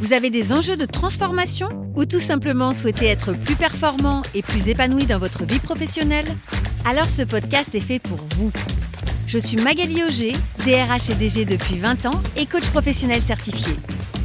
[0.00, 4.66] vous avez des enjeux de transformation ou tout simplement souhaitez être plus performant et plus
[4.66, 6.24] épanoui dans votre vie professionnelle?
[6.86, 8.50] Alors ce podcast est fait pour vous.
[9.26, 10.32] Je suis Magali Auger,
[10.64, 13.74] DRH et DG depuis 20 ans et coach professionnel certifié.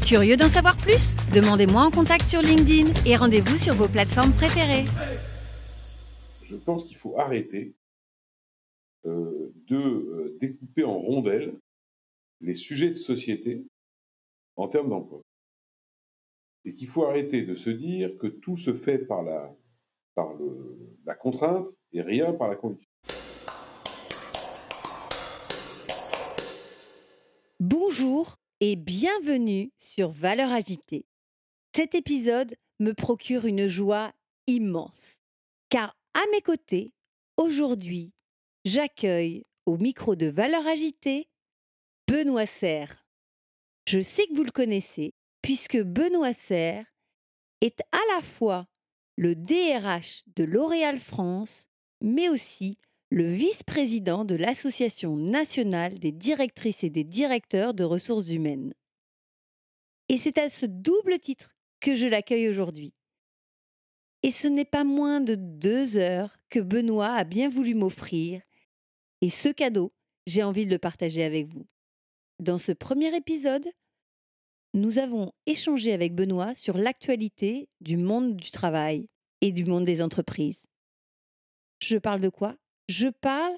[0.05, 1.17] Curieux d'en savoir plus?
[1.33, 4.85] Demandez-moi en contact sur LinkedIn et rendez-vous sur vos plateformes préférées.
[6.43, 7.75] Je pense qu'il faut arrêter
[9.05, 11.53] euh, de euh, découper en rondelles
[12.39, 13.65] les sujets de société
[14.55, 15.21] en termes d'emploi
[16.65, 19.55] et qu'il faut arrêter de se dire que tout se fait par la,
[20.15, 22.89] par le, la contrainte et rien par la conviction.
[27.59, 31.05] Bonjour et bienvenue sur Valeurs agitée.
[31.75, 34.13] Cet épisode me procure une joie
[34.47, 35.17] immense,
[35.69, 36.93] car à mes côtés,
[37.37, 38.13] aujourd'hui,
[38.63, 41.27] j'accueille au micro de Valeurs agitée
[42.07, 43.05] Benoît Serre.
[43.87, 45.14] Je sais que vous le connaissez,
[45.45, 46.91] puisque Benoît Serre
[47.61, 48.67] est à la fois
[49.15, 51.69] le DRH de L'Oréal France,
[52.01, 52.79] mais aussi
[53.11, 58.73] le vice-président de l'Association nationale des directrices et des directeurs de ressources humaines.
[60.09, 62.95] Et c'est à ce double titre que je l'accueille aujourd'hui.
[64.23, 68.41] Et ce n'est pas moins de deux heures que Benoît a bien voulu m'offrir,
[69.21, 69.93] et ce cadeau,
[70.25, 71.67] j'ai envie de le partager avec vous.
[72.39, 73.69] Dans ce premier épisode,
[74.75, 79.07] nous avons échangé avec Benoît sur l'actualité du monde du travail
[79.39, 80.67] et du monde des entreprises.
[81.79, 82.57] Je parle de quoi?
[82.89, 83.55] Je parle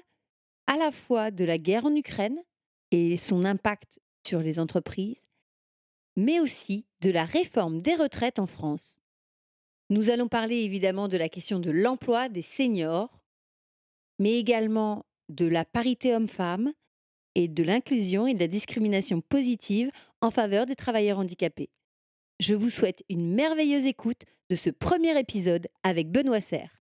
[0.68, 2.38] à la fois de la guerre en Ukraine
[2.92, 5.26] et son impact sur les entreprises,
[6.14, 9.00] mais aussi de la réforme des retraites en France.
[9.90, 13.18] Nous allons parler évidemment de la question de l'emploi des seniors,
[14.20, 16.72] mais également de la parité homme-femme
[17.38, 21.70] et de l'inclusion et de la discrimination positive en faveur des travailleurs handicapés.
[22.40, 26.76] Je vous souhaite une merveilleuse écoute de ce premier épisode avec Benoît Serre.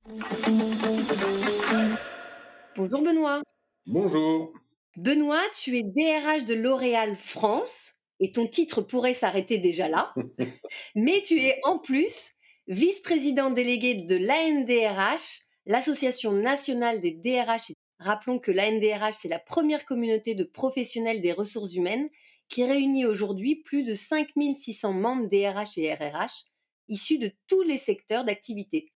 [2.77, 3.41] Bonjour Benoît.
[3.85, 4.53] Bonjour.
[4.95, 10.13] Benoît, tu es DRH de L'Oréal France et ton titre pourrait s'arrêter déjà là,
[10.95, 12.31] mais tu es en plus
[12.67, 17.73] vice-président délégué de l'ANDRH, l'Association nationale des DRH.
[17.99, 22.09] Rappelons que l'ANDRH, c'est la première communauté de professionnels des ressources humaines
[22.49, 26.45] qui réunit aujourd'hui plus de 5600 membres DRH et RRH
[26.87, 28.91] issus de tous les secteurs d'activité.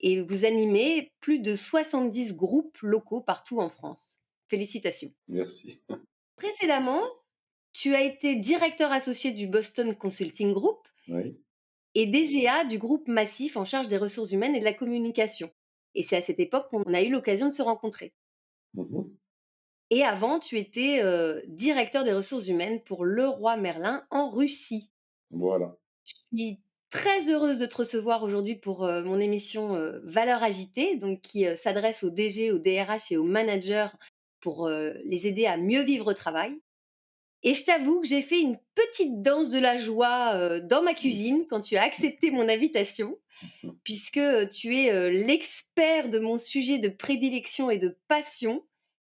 [0.00, 4.20] Et vous animez plus de 70 groupes locaux partout en France.
[4.48, 5.12] Félicitations.
[5.28, 5.80] Merci.
[6.36, 7.02] Précédemment,
[7.72, 11.40] tu as été directeur associé du Boston Consulting Group Oui.
[11.94, 15.50] et DGA du groupe Massif en charge des ressources humaines et de la communication.
[15.98, 18.14] Et c'est à cette époque qu'on a eu l'occasion de se rencontrer.
[18.74, 19.10] Mhm.
[19.90, 24.92] Et avant, tu étais euh, directeur des ressources humaines pour Leroy Merlin en Russie.
[25.32, 25.76] Voilà.
[26.04, 26.60] Je suis
[26.90, 31.44] très heureuse de te recevoir aujourd'hui pour euh, mon émission euh, Valeurs agitées, donc qui
[31.56, 33.88] s'adresse aux DG, aux DRH et aux managers
[34.40, 36.56] pour les aider à mieux vivre au travail.
[37.42, 41.44] Et je t'avoue que j'ai fait une petite danse de la joie dans ma cuisine
[41.50, 43.18] quand tu as accepté mon invitation,
[43.84, 48.64] puisque tu es euh, l'expert de mon sujet de prédilection et de passion,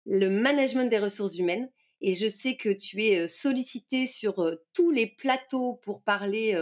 [0.06, 1.70] le management des ressources humaines.
[2.00, 6.56] Et je sais que tu es euh, sollicité sur euh, tous les plateaux pour parler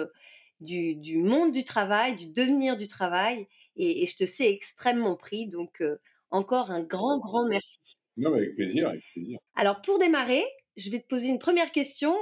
[0.61, 3.47] du, du monde du travail, du devenir du travail.
[3.77, 5.47] Et, et je te sais extrêmement pris.
[5.47, 5.83] Donc,
[6.31, 7.99] encore un grand, grand merci.
[8.17, 9.39] Non, mais avec plaisir, avec plaisir.
[9.55, 10.43] Alors, pour démarrer,
[10.77, 12.17] je vais te poser une première question.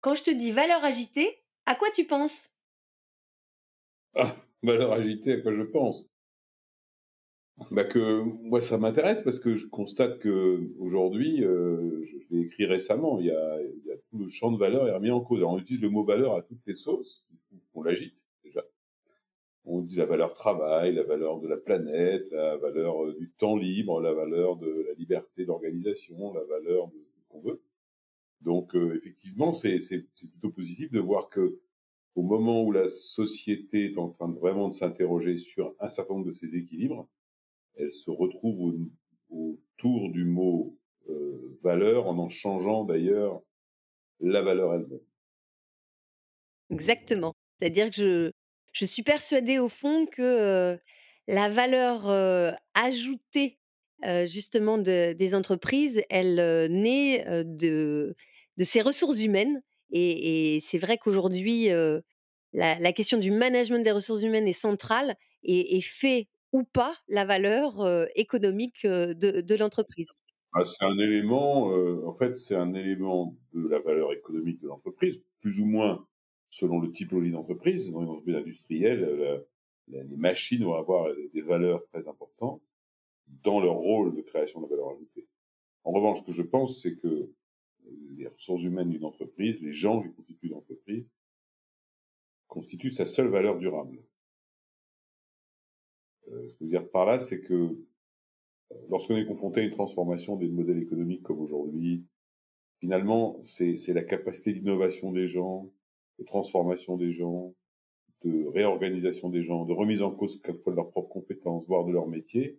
[0.00, 2.50] Quand je te dis valeur agitée, à quoi tu penses?
[4.14, 6.08] Ah, valeur agitée, à quoi je pense
[7.70, 12.66] bah que moi ça m'intéresse parce que je constate que aujourd'hui, euh, je, l'ai écrit
[12.66, 13.58] récemment, il y, a,
[14.10, 15.42] tout le champ de valeur est remis en cause.
[15.42, 17.24] On utilise le mot valeur à toutes les sauces,
[17.74, 18.64] on l'agite déjà.
[19.64, 23.56] On dit la valeur travail, la valeur de la planète, la valeur euh, du temps
[23.56, 27.62] libre, la valeur de la liberté d'organisation, la valeur de ce qu'on veut.
[28.40, 31.60] Donc euh, effectivement, c'est plutôt positif de voir que
[32.14, 36.14] au moment où la société est en train de vraiment de s'interroger sur un certain
[36.14, 37.08] nombre de ses équilibres,
[37.76, 38.80] elle se retrouve au-
[39.30, 40.78] autour du mot
[41.10, 43.42] euh, valeur en en changeant d'ailleurs
[44.20, 45.00] la valeur elle-même.
[46.70, 47.34] Exactement.
[47.60, 48.30] C'est-à-dire que je,
[48.72, 50.76] je suis persuadée au fond que euh,
[51.28, 53.60] la valeur, heu, ajoutée,
[54.26, 56.36] justement de des entreprises, elle,
[56.70, 58.14] naît, de
[58.58, 64.22] de ces ressources humaines et c'est vrai qu'aujourd'hui, la la question du management des ressources
[64.22, 70.08] humaines est centrale et fait ou pas la valeur, économique, de l'entreprise.
[70.52, 71.66] Bah, c'est un élément,
[72.06, 76.06] en fait, c'est un élément de la valeur économique de l'entreprise, plus ou moins
[76.50, 77.90] selon le typologie d'entreprise.
[77.92, 79.34] Dans une entreprise industrielle, la
[79.88, 82.62] la les machines vont avoir, des valeurs très importantes
[83.44, 85.28] dans leur rôle de création de valeur ajoutée.
[85.84, 87.30] En revanche, ce que je pense, c'est que,
[88.16, 91.12] les ressources humaines d'une entreprise, les gens qui constituent l'entreprise
[92.48, 93.98] constituent sa seule valeur durable.
[96.28, 97.86] Heu, ce que je veux dire par là, c'est que, heu,
[98.88, 102.04] lorsqu'on est confronté à une transformation des modèles économiques comme aujourd'hui,
[102.80, 105.70] finalement, c'est la capacité d'innovation des gens,
[106.18, 107.54] de transformation des gens,
[108.22, 111.92] de réorganisation des gens, de remise en cause quelquefois de leurs propres compétences, voire de
[111.92, 112.58] leur métier,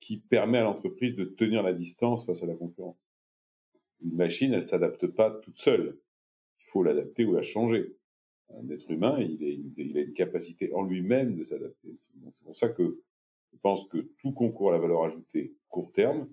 [0.00, 3.09] qui permet à l'entreprise de tenir la distance face à la concurrence.
[4.02, 5.98] Une machine, elle s'adapte pas toute seule.
[6.60, 7.96] Il faut l'adapter ou la changer.
[8.50, 11.94] Un être humain, il, est, il a une capacité en lui-même de s'adapter.
[11.98, 13.00] C'est pour ça que
[13.52, 16.28] je pense que tout concourt à la valeur ajoutée court terme.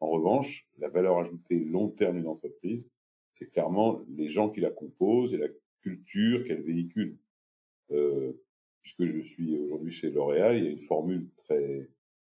[0.00, 2.90] En revanche, la valeur ajoutée long terme d'une entreprise,
[3.32, 5.48] c'est clairement les gens qui la composent et la
[5.80, 7.18] culture qu'elle véhicule.
[7.90, 8.32] Euh,
[8.80, 11.88] puisque je suis aujourd'hui chez L'Oréal, il y a une formule très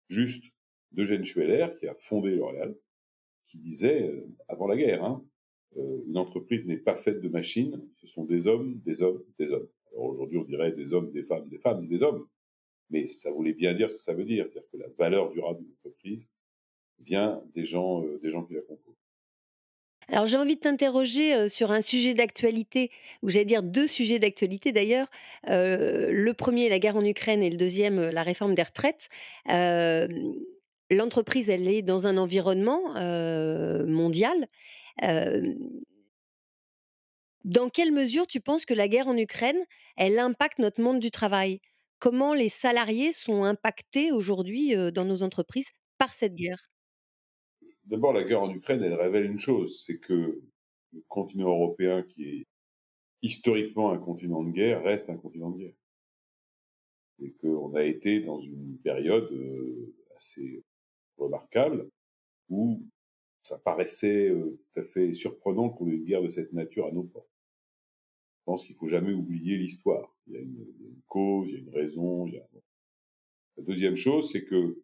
[0.09, 0.53] juste
[0.91, 2.75] d'Eugène Schueller, qui a fondé L'Oréal,
[3.45, 5.23] qui disait, euh, avant la guerre, hein,
[5.77, 9.51] euh, une entreprise n'est pas faite de machines, ce sont des hommes, des hommes, des
[9.51, 9.67] hommes.
[9.91, 12.27] Alors aujourd'hui, on dirait des hommes, des femmes, des femmes, des hommes.
[12.89, 15.61] Mais ça voulait bien dire ce que ça veut dire, c'est-à-dire que la valeur durable
[15.61, 16.29] d'une entreprise
[16.99, 18.93] vient des gens, euh, des gens qui la composent.
[20.09, 22.91] Alors j'ai envie de t'interroger, sur un sujet d'actualité,
[23.21, 25.09] ou j'allais dire 2 sujets d'actualité d'ailleurs.
[25.47, 29.07] Le premier, la guerre en Ukraine et le deuxième, la réforme des retraites.
[30.93, 32.93] L'entreprise, elle est dans un environnement,
[33.85, 34.47] mondial.
[37.43, 39.61] Dans quelle mesure tu penses que la guerre en Ukraine,
[39.97, 41.59] elle impacte notre monde du travail?
[41.99, 45.67] Comment les salariés sont impactés aujourd'hui, dans nos entreprises
[45.97, 46.69] par cette guerre?
[47.85, 50.41] D'abord, la guerre en Ukraine, elle révèle une chose, c'est que
[50.93, 52.47] le continent européen, qui est
[53.21, 55.75] historiquement un continent de guerre, reste un continent de guerre.
[57.21, 59.29] Et qu'on a été dans une période
[60.15, 60.63] assez
[61.17, 61.89] remarquable
[62.49, 62.81] où
[63.43, 66.91] ça paraissait euh, tout à fait surprenant qu'on ait une guerre de cette nature à
[66.91, 67.29] nos portes.
[68.39, 70.15] Je pense qu'il faut jamais oublier l'histoire.
[70.27, 72.27] Il, y a une, cause, il y a une raison.
[72.27, 72.47] Il y a...
[73.57, 74.81] La deuxième chose, c'est que,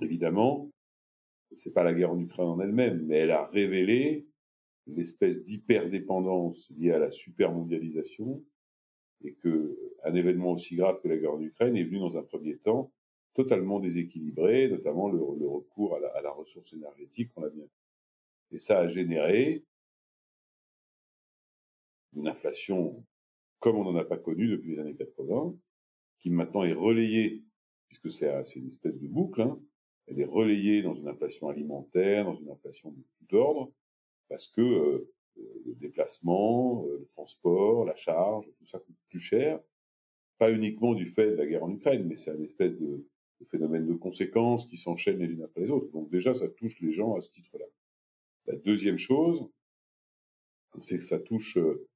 [0.00, 0.70] évidemment,
[1.54, 4.26] c'est pas la guerre en Ukraine en elle-même, mais elle a révélé
[4.86, 8.42] l'espèce d'hyperdépendance liée à la supermondialisation
[9.24, 12.22] et que un événement aussi grave que la guerre en Ukraine est venu dans un
[12.22, 12.92] premier temps
[13.34, 17.64] totalement déséquilibré, notamment le, le recours à la, à la, ressource énergétique, on l'a bien
[18.50, 19.64] Et ça a généré
[22.14, 23.04] une inflation
[23.62, 25.54] comme on n'en a pas connu depuis les années 80,
[26.18, 27.44] qui maintenant est relayée,
[27.86, 29.60] puisque c'est une espèce de boucle, hein,
[30.08, 33.72] elle est relayée dans une inflation alimentaire, dans une inflation de tout ordre,
[34.28, 39.60] parce que euh, le déplacement, euh, le transport, la charge, tout ça coûte plus cher,
[40.38, 43.06] pas uniquement du fait de la guerre en Ukraine, mais c'est un espèce de,
[43.42, 45.90] de phénomène de conséquences qui s'enchaînent les unes après les autres.
[45.92, 47.66] Donc déjà, ça touche les gens à ce titre-là.
[48.46, 49.48] La deuxième chose,
[50.78, 51.86] c'est que ça touche euh,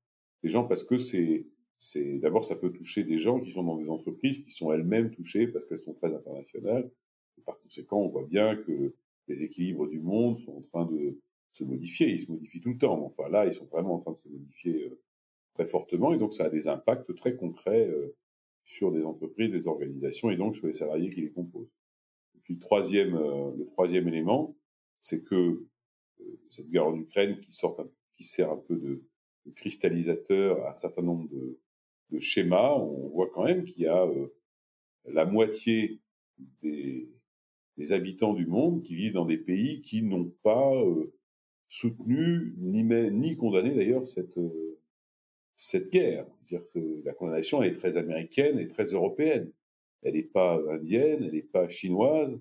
[0.43, 1.47] les gens parce que c'est
[1.79, 5.11] c'est d'abord ça peut toucher des gens qui sont dans des entreprises qui sont elles-mêmes
[5.11, 6.91] touchées parce qu'elles sont très internationales
[7.37, 8.95] et par conséquent on voit bien que
[9.29, 11.21] les équilibres du monde sont en train de
[11.53, 14.13] se modifier ils se modifient tout le temps enfin là ils sont vraiment en train
[14.13, 14.99] de se modifier euh,
[15.55, 18.17] très fortement et donc ça a des impacts très concrets euh,
[18.67, 21.73] sur des entreprises des organisations et donc sur les salariés qui les composent.
[22.35, 24.55] Et puis le troisième euh, le troisième élément
[25.01, 25.65] c'est que
[26.51, 29.03] cette guerre en Ukraine qui sort un, qui sert un peu de
[29.55, 31.61] cristallisateur à un certain nombre de,
[32.11, 34.29] de schémas, on voit quand même qu'il y a euh,
[35.07, 36.01] la moitié
[36.63, 37.09] des,
[37.77, 41.15] des, habitants du monde qui vivent dans des pays qui n'ont pas euh,
[41.69, 44.81] soutenu ni, ni condamné d'ailleurs cette, euh,
[45.57, 46.27] cette guerre.
[46.49, 49.51] -dire que la condamnation est très américaine et très européenne.
[50.03, 52.41] Elle n'est pas indienne, elle n'est pas chinoise.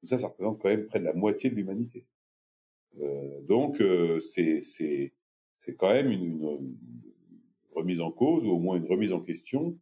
[0.00, 2.04] Tout ça, ça représente quand même près de la moitié de l'humanité.
[3.00, 6.76] Euh, donc, euh, c'est c'est quand même une, une,
[7.74, 9.78] remise en cause ou au moins une remise en question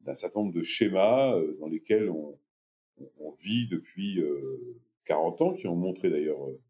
[0.00, 2.38] d'un certain nombre de schémas euh, dans lesquels on,
[3.18, 6.60] on vit depuis euh, 40 ans, qui ont montré d'ailleurs euh,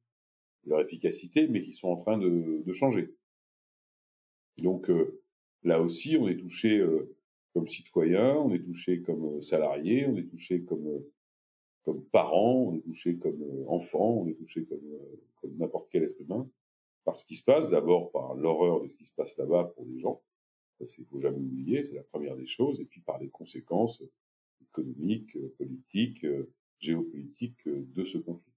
[0.67, 3.15] leur efficacité, mais qui sont en train de, de changer.
[4.59, 5.22] Donc euh,
[5.65, 6.85] là aussi, on est touché
[7.53, 11.03] comme citoyen, on est touché comme salarié, on est touché comme
[11.83, 14.79] comme parent, on est touché comme enfant, on est touché comme,
[15.41, 16.49] comme n'importe quel être humain
[17.05, 19.85] par ce qui se passe, d'abord par l'horreur de ce qui se passe là-bas pour
[19.87, 20.23] les gens,
[20.79, 24.03] ça, il faut jamais oublier, c'est la première des choses, et puis par les conséquences
[24.61, 26.27] économiques, politiques,
[26.79, 28.53] géopolitiques de ce conflit.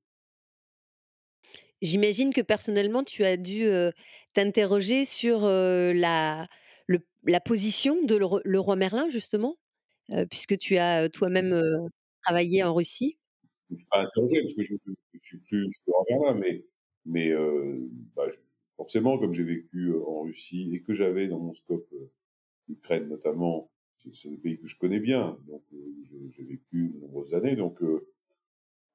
[1.81, 3.67] J'imagine que personnellement, tu as dû,
[4.33, 6.47] t'interroger sur, la
[6.87, 9.57] le la position de le le roi Merlin justement,
[10.13, 11.87] heu, puisque tu as, toi-même, heu,
[12.23, 13.17] travaillé en Russie?
[13.69, 14.75] Je me suis pas interrogé parce que je
[15.13, 16.65] je suis plus le roi Merlin, mais
[17.05, 17.33] mais
[18.15, 18.27] bah,
[18.77, 21.87] forcément comme j'ai vécu, en Russie et que j'avais dans mon scope,
[22.69, 25.63] l'Ukraine notamment, c'est des pays que je connais bien, donc
[26.31, 27.81] j'ai vécu de nombreuses années, donc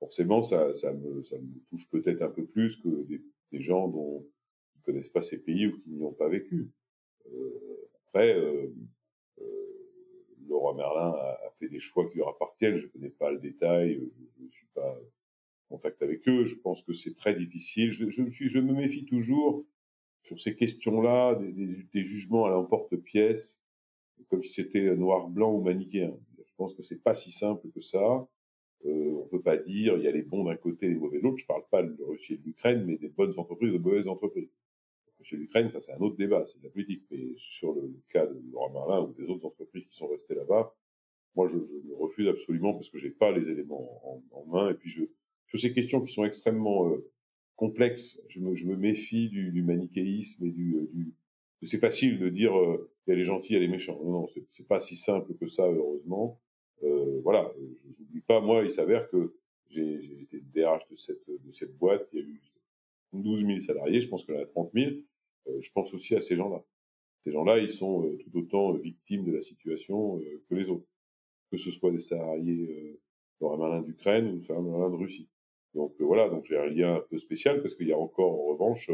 [0.00, 3.88] forcément ça ça me ça me touche peut-être un peu plus que des des gens
[3.88, 4.26] dont
[4.74, 6.70] qui connaissent pas ces pays ou qui n'y ont pas vécu.
[8.12, 8.74] Après, heu,
[10.48, 12.76] le roi Merlin a a fait des choix qui leur appartiennent.
[12.76, 14.00] Je connais pas le détail,
[14.38, 14.98] je ne suis pas
[15.68, 16.44] en contact avec eux.
[16.44, 17.92] Je pense que c'est très difficile.
[17.92, 19.64] Je me suis je me méfie toujours
[20.22, 23.62] sur ces questions-là, des jugements à l'emporte-pièce,
[24.28, 26.14] comme si c'était noir-blanc ou manichéen.
[26.38, 28.28] Je pense que c'est pas si simple que ça.
[28.86, 31.18] Euh, on peut pas dire il y a les bons d'un côté et les mauvais
[31.18, 31.38] de l'autre.
[31.38, 34.52] Je parle pas de Russie et de l'Ukraine, mais des bonnes entreprises de mauvaises entreprises.
[35.20, 37.04] Et l'Ukraine, ça c'est un autre débat, c'est de la politique.
[37.10, 40.74] Mais sur le, cas de Laurent Merlin ou des autres entreprises qui sont restées là-bas,
[41.34, 44.70] moi je, je, me refuse absolument parce que j'ai pas les éléments en, en, main.
[44.70, 45.04] Et puis je,
[45.46, 47.10] sur ces questions qui sont extrêmement euh,
[47.56, 51.14] complexes, je me, je me, méfie du, du manichéisme et du, euh, du
[51.62, 54.00] c'est facile de dire euh, il y a les gentils, il y a les méchants.
[54.02, 56.40] Non, non, c'est pas si simple que ça, heureusement.
[56.82, 59.34] Euh, voilà, je n'oublie pas, moi, il s'avère que
[59.68, 62.40] j'ai été DRH de cette, de cette boîte, il y a eu
[63.12, 64.90] 12 000 salariés, je pense en a 30 000.
[65.48, 66.62] Euh, je pense aussi à ces gens-là.
[67.22, 70.18] Ces gens-là, ils sont euh, tout autant victimes de la situation
[70.48, 70.86] que les autres,
[71.50, 72.98] que ce soit des salariés
[73.42, 75.28] euh, d'Ukraine ou Merlin de Russie.
[75.74, 78.44] Donc voilà, donc j'ai un lien un peu spécial parce qu'il y a encore en
[78.52, 78.90] revanche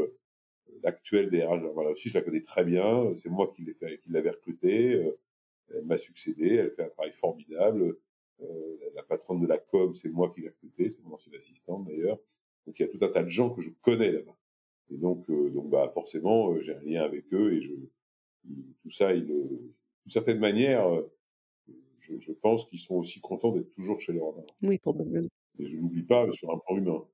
[0.83, 3.65] l'actuel DRH voilà aussi, je la connais très bien, c'est moi qui
[4.09, 5.01] l'avais recruté,
[5.75, 7.97] elle m'a succédé, elle fait un travail formidable.
[8.43, 11.87] Euh, la patronne de la com, c'est moi qui l'ai recrutée, c'est mon ancienne assistante
[11.87, 12.19] d'ailleurs.
[12.67, 14.37] Donc il y a tout un tas de gens que je connais là-bas.
[14.91, 17.73] Et donc, euh, donc bah forcément, euh, j'ai un lien avec eux et je,
[18.83, 19.71] tout ça, il, d'une
[20.07, 20.87] certaine manière,
[21.99, 24.47] je, je pense qu'ils sont aussi contents d'être toujours chez leur mère.
[24.63, 25.29] Oui, probablement.
[25.59, 27.05] Et je n'oublie pas sur un plan humain.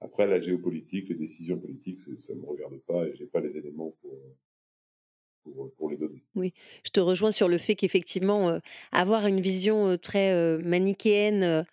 [0.00, 3.56] Après, la géopolitique, les décisions politiques, ça ne me regarde pas et j'ai pas les
[3.56, 6.22] éléments pour, pour, les donner.
[6.34, 6.52] Oui,
[6.84, 8.58] je te rejoins sur le fait qu'effectivement, euh,
[8.92, 11.66] avoir une vision euh, très euh, manichéenne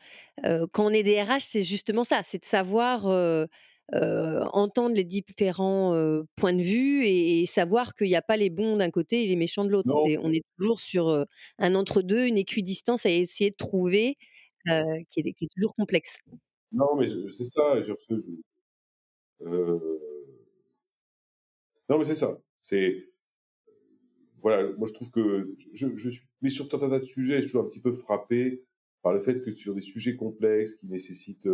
[0.45, 3.03] euh, quand on est DRH, c'est justement ça, c'est de savoir
[3.91, 5.93] entendre les différents
[6.35, 9.27] points de vue et, et savoir qu'il n'y a pas les bons d'un côté et
[9.27, 9.89] les méchants de l'autre.
[9.93, 11.25] On est toujours sur
[11.59, 14.17] un entre-deux, une équidistance à essayer de trouver
[14.65, 16.17] qui est, qui, est, toujours complexe.
[16.71, 18.15] Non, mais c'est ça, je, je,
[21.89, 22.37] non, mais c'est ça.
[22.61, 23.09] C'est
[24.41, 27.47] voilà, moi je trouve que je, je suis, mais sur un tas de sujets, je
[27.47, 28.63] suis un petit peu frappé
[29.01, 31.49] par le fait que sur des sujets complexes qui nécessitent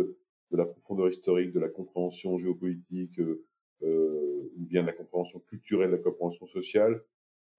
[0.50, 3.44] de la profondeur historique, de la compréhension géopolitique, euh,
[3.82, 7.02] euh ou bien de la compréhension culturelle, de la compréhension sociale,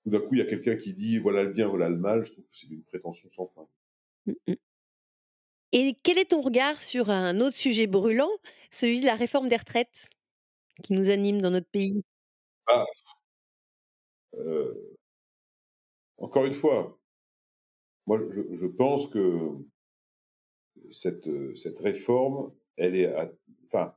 [0.03, 2.25] tout d'un coup il y a quelqu'un qui dit voilà le bien, voilà le mal.
[2.25, 3.67] Je trouve que c'est une prétention sans fin.
[4.25, 4.53] Mmh
[5.71, 8.31] Et quel est ton regard sur un autre sujet brûlant,
[8.69, 10.09] celui de la réforme des retraites,
[10.83, 12.03] qui nous anime dans notre pays?
[12.67, 12.85] Ah.
[14.35, 14.97] Euh,
[16.17, 16.99] encore une fois,
[18.07, 19.57] moi, je, je pense que
[20.89, 23.13] cette, cette réforme, elle est,
[23.67, 23.95] enfin,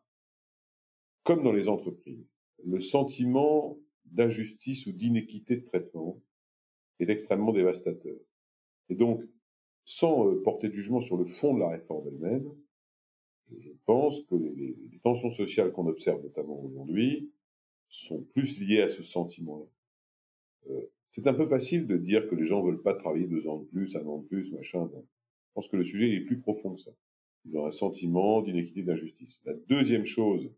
[1.22, 6.20] comme dans les entreprises, le sentiment d'injustice ou d'inéquité de traitement
[7.00, 8.16] est extrêmement dévastateur.
[8.90, 9.24] Et donc,
[9.84, 12.54] sans euh, porter de jugement sur le fond de la réforme elle-même,
[13.58, 17.32] je pense que les, les tensions sociales qu'on observe notamment aujourd'hui
[17.88, 19.66] sont plus liées à ce sentiment-là.
[20.70, 23.58] Euh, c'est un peu facile de dire que les gens veulent pas travailler deux ans
[23.58, 24.90] de plus, un an de plus, machin.
[24.92, 26.90] Je pense que le sujet est plus profond que ça.
[27.52, 29.42] Ont un sentiment d'inéquité, d'injustice.
[29.44, 30.50] La deuxième chose,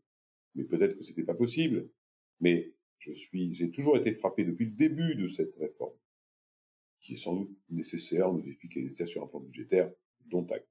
[0.54, 1.88] mais peut-être que c'était pas possible,
[2.40, 5.94] mais je suis, j'ai toujours été frappé depuis le début de cette réforme,
[7.00, 9.90] qui est sans doute nécessaire, nous expliquer nécessaire sur un plan budgétaire,
[10.26, 10.68] dont acte.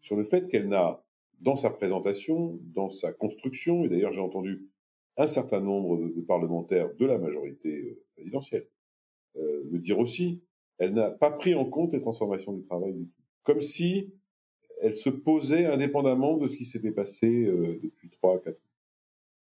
[0.00, 1.04] Sur le fait qu'elle n'a,
[1.40, 4.68] dans sa présentation, dans sa construction, et d'ailleurs j'ai entendu
[5.16, 8.68] un certain nombre de parlementaires de la majorité euh, présidentielle
[9.36, 10.42] euh, le dire aussi,
[10.78, 13.22] elle n'a pas pris en compte les transformations du travail du tout.
[13.42, 14.12] Comme si
[14.80, 18.60] elle se posait indépendamment de ce qui s'était passé euh, depuis 3 4 ans.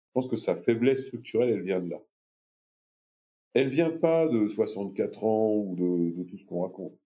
[0.08, 2.02] Je pense que sa faiblesse structurelle, elle vient de là.
[3.54, 6.98] Elle vient pas de 64 ans ou de, de tout ce qu'on raconte.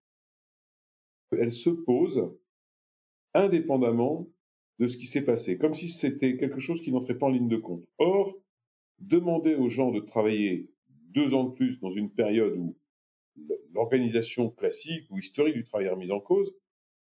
[1.31, 2.31] elle se pose
[3.33, 4.27] indépendamment
[4.79, 7.47] de ce qui s'est passé, comme si c'était quelque chose qui n'entrait pas en ligne
[7.47, 7.85] de compte.
[7.97, 8.35] Or,
[8.99, 12.75] demander aux gens de travailler deux ans de plus dans une période où
[13.73, 16.55] l'organisation classique ou historique du travail est remise en cause,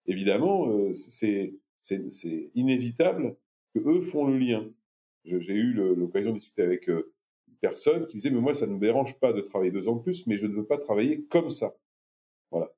[0.07, 3.37] évidemment, euh, c'est inévitable
[3.75, 4.71] que eux font le lien.
[5.25, 7.13] J'ai eu l'occasion de discuter avec euh,
[7.49, 9.97] une personne qui disait, mais moi, ça ne me dérange pas de travailler deux ans
[9.97, 11.75] de plus, mais je ne veux pas travailler comme ça.
[12.51, 12.73] Voilà.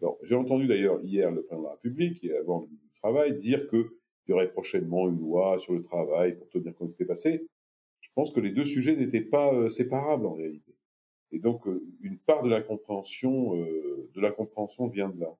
[0.00, 3.00] Alors, j'ai entendu d'ailleurs hier le président de la République, et avant le ministre du
[3.00, 3.86] Travail, dire qu'il
[4.28, 7.08] y aurait prochainement une loi sur le travail pour tenir compte de ce qui s'était
[7.08, 7.46] passé.
[8.00, 10.74] Je pense que les deux sujets n'étaient pas euh, séparables en réalité.
[11.30, 14.10] Et donc, euh, une part de l'incompréhension, euh,
[14.92, 15.36] vient de là.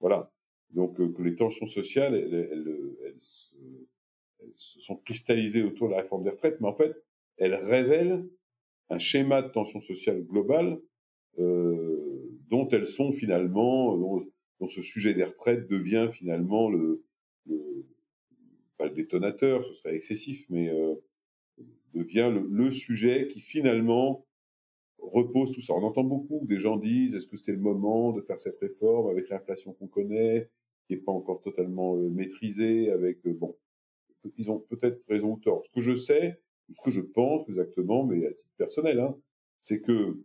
[0.00, 0.32] Voilà.
[0.72, 3.56] Donc, euh, que les tensions sociales, elles, elles, elles, se,
[4.40, 6.94] elles, se, sont cristallisées autour de la réforme des retraites, mais en fait,
[7.36, 8.24] elles révèlent
[8.90, 10.80] un schéma de tension sociale globale
[11.38, 14.26] euh, dont elles sont finalement, dont,
[14.58, 17.04] dont, ce sujet des retraites devient finalement le,
[17.46, 17.86] le
[18.76, 20.94] pas le détonateur, ce serait excessif, mais euh,
[21.94, 24.26] devient le, le, sujet qui finalement
[24.98, 25.74] repose tout ça.
[25.74, 29.10] On entend beaucoup des gens disent est-ce que c'est le moment de faire cette réforme
[29.10, 30.50] avec l'inflation qu'on connaît,
[30.90, 33.56] qui n'est pas encore totalement euh, maîtrisée, avec euh, bon,
[34.36, 35.64] ils ont peut-être raison ou tort.
[35.64, 39.16] Ce que je sais, ce que je pense exactement, mais à titre personnel, hein,
[39.60, 40.18] c'est que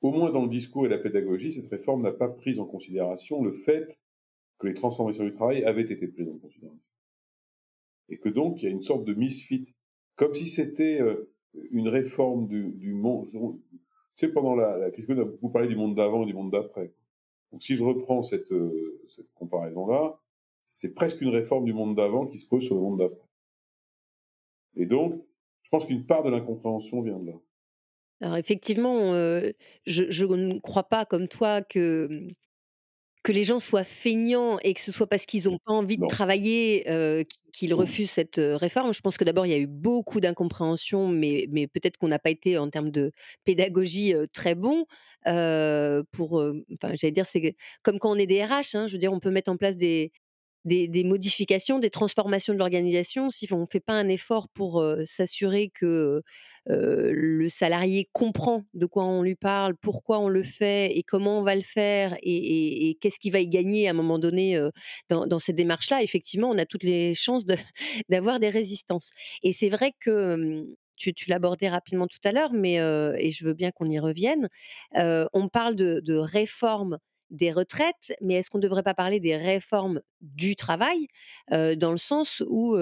[0.00, 3.42] au moins dans le discours et la pédagogie, cette réforme n'a pas pris en considération
[3.42, 4.00] le fait
[4.58, 6.80] que les transformations du travail avaient été prises en considération.
[8.08, 9.74] Et que donc, il y a une sorte de misfit,
[10.14, 11.32] comme si c'était euh,
[11.72, 13.28] une réforme du, du monde.
[13.28, 13.48] Tu
[14.14, 16.52] sais, pendant la, la crise, on a beaucoup parlé du monde d'avant et du monde
[16.52, 16.92] d'après.
[17.52, 20.20] Donc, si je reprends cette, euh, cette comparaison-là,
[20.64, 23.26] c'est presque une réforme du monde d'avant qui se pose sur le monde d'après.
[24.76, 25.24] Et donc,
[25.62, 27.32] je pense qu'une part de l'incompréhension vient de là.
[28.20, 29.52] Alors effectivement, euh,
[29.86, 32.28] je, je, ne crois pas comme toi que
[33.22, 36.06] que les gens soient feignants et que ce soit parce qu'ils n'ont pas envie Non.
[36.06, 38.94] de travailler euh, qu'ils refusent cette réforme.
[38.94, 42.20] Je pense que d'abord, il y a eu beaucoup d'incompréhension, mais, mais peut-être qu'on n'a
[42.20, 43.10] pas été en termes de
[43.44, 44.86] pédagogie euh, très bon.
[45.28, 48.92] Euh, pour, euh, enfin, j'allais dire, c'est comme quand on est des RH, hein, je
[48.94, 50.12] veux dire, on peut mettre en place des,
[50.64, 54.80] des, des modifications, des transformations de l'organisation, si on ne fait pas un effort pour
[54.80, 56.22] euh, s'assurer que
[56.68, 61.42] le salarié comprend de quoi on lui parle, pourquoi on le fait et comment on
[61.42, 64.58] va le faire et, et- et qu'est-ce qu'il va y gagner à un moment donné
[65.08, 67.56] dans, dans cette démarche-là, effectivement, on a toutes les chances de-
[68.08, 69.10] d'avoir des résistances.
[69.42, 70.64] Et c'est vrai que
[70.96, 72.74] tu, l'abordais rapidement tout à l'heure, mais
[73.18, 74.48] et je veux bien qu'on y revienne.
[74.94, 76.98] on parle de, de réforme
[77.30, 81.08] des retraites, mais est-ce qu'on ne devrait pas parler des réformes du travail,
[81.50, 82.76] dans le sens où,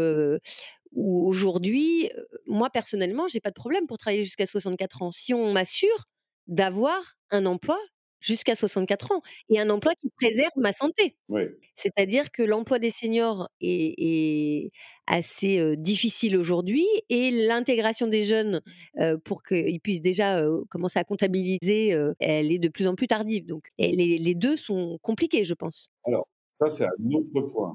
[0.92, 2.10] où aujourd'hui,
[2.46, 5.10] moi personnellement, j'ai pas de problème pour travailler jusqu'à 64 ans.
[5.12, 6.06] Si on m'assure
[6.46, 7.78] d'avoir un emploi
[8.24, 11.16] jusqu'à 64 ans et un emploi qui préserve ma santé.
[11.28, 11.54] Oui.
[11.76, 14.70] C'est-à-dire que l'emploi des seniors est est
[15.06, 18.62] assez, difficile aujourd'hui et l'intégration des jeunes,
[19.24, 23.68] pour qu'ils puissent déjà, commencer à comptabiliser, elle est de plus en plus tardive donc
[23.78, 25.90] les les 2 sont compliqués, je pense.
[26.04, 27.74] Alors, ça, c'est un autre point.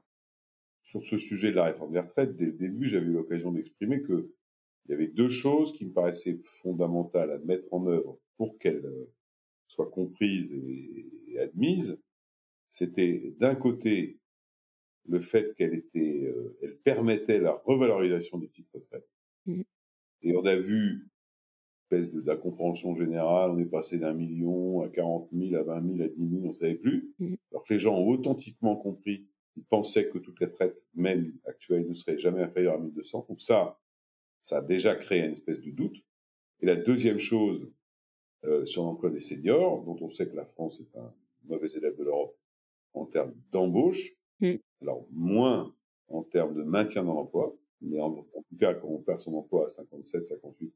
[0.83, 4.01] Sur ce sujet de la réforme des retraites, dès le début, j'avais eu l'occasion d'exprimer
[4.01, 4.25] qu'il
[4.89, 8.83] y avait deux choses qui me paraissaient fondamentales à mettre en œuvre pour qu'elles
[9.69, 11.99] soient comprises et, et admises.
[12.69, 14.19] C'était d'un côté
[15.08, 19.10] le fait qu'elle était, euh, elle permettait la revalorisation des petites retraites.
[19.45, 19.62] Mmh.
[20.21, 21.10] Et on a vu
[21.91, 26.03] espèce de, d'incompréhension générale, on est passé d'un million à 40 000, à 20 000,
[26.03, 27.13] à 10 000, on savait plus.
[27.19, 27.36] Mmh.
[27.51, 31.88] Alors que les gens ont authentiquement compris qu'ils pensaient que toutes les retraites, même actuelles,
[31.88, 33.25] ne seraient jamais inférieures à 1200.
[33.27, 33.79] Donc ça,
[34.41, 35.97] ça a déjà créé une espèce de doute.
[36.62, 37.71] Et la deuxième chose,
[38.45, 41.13] euh, sur l'emploi des seniors, dont on sait que la France est un
[41.45, 42.38] mauvais élève de l'Europe
[42.93, 44.54] en termes d'embauche, Mmh.
[44.82, 45.75] alors moins
[46.08, 49.34] en termes de maintien dans l'emploi, mais en, en tout cas quand on perd son
[49.34, 50.73] emploi à 57, 58,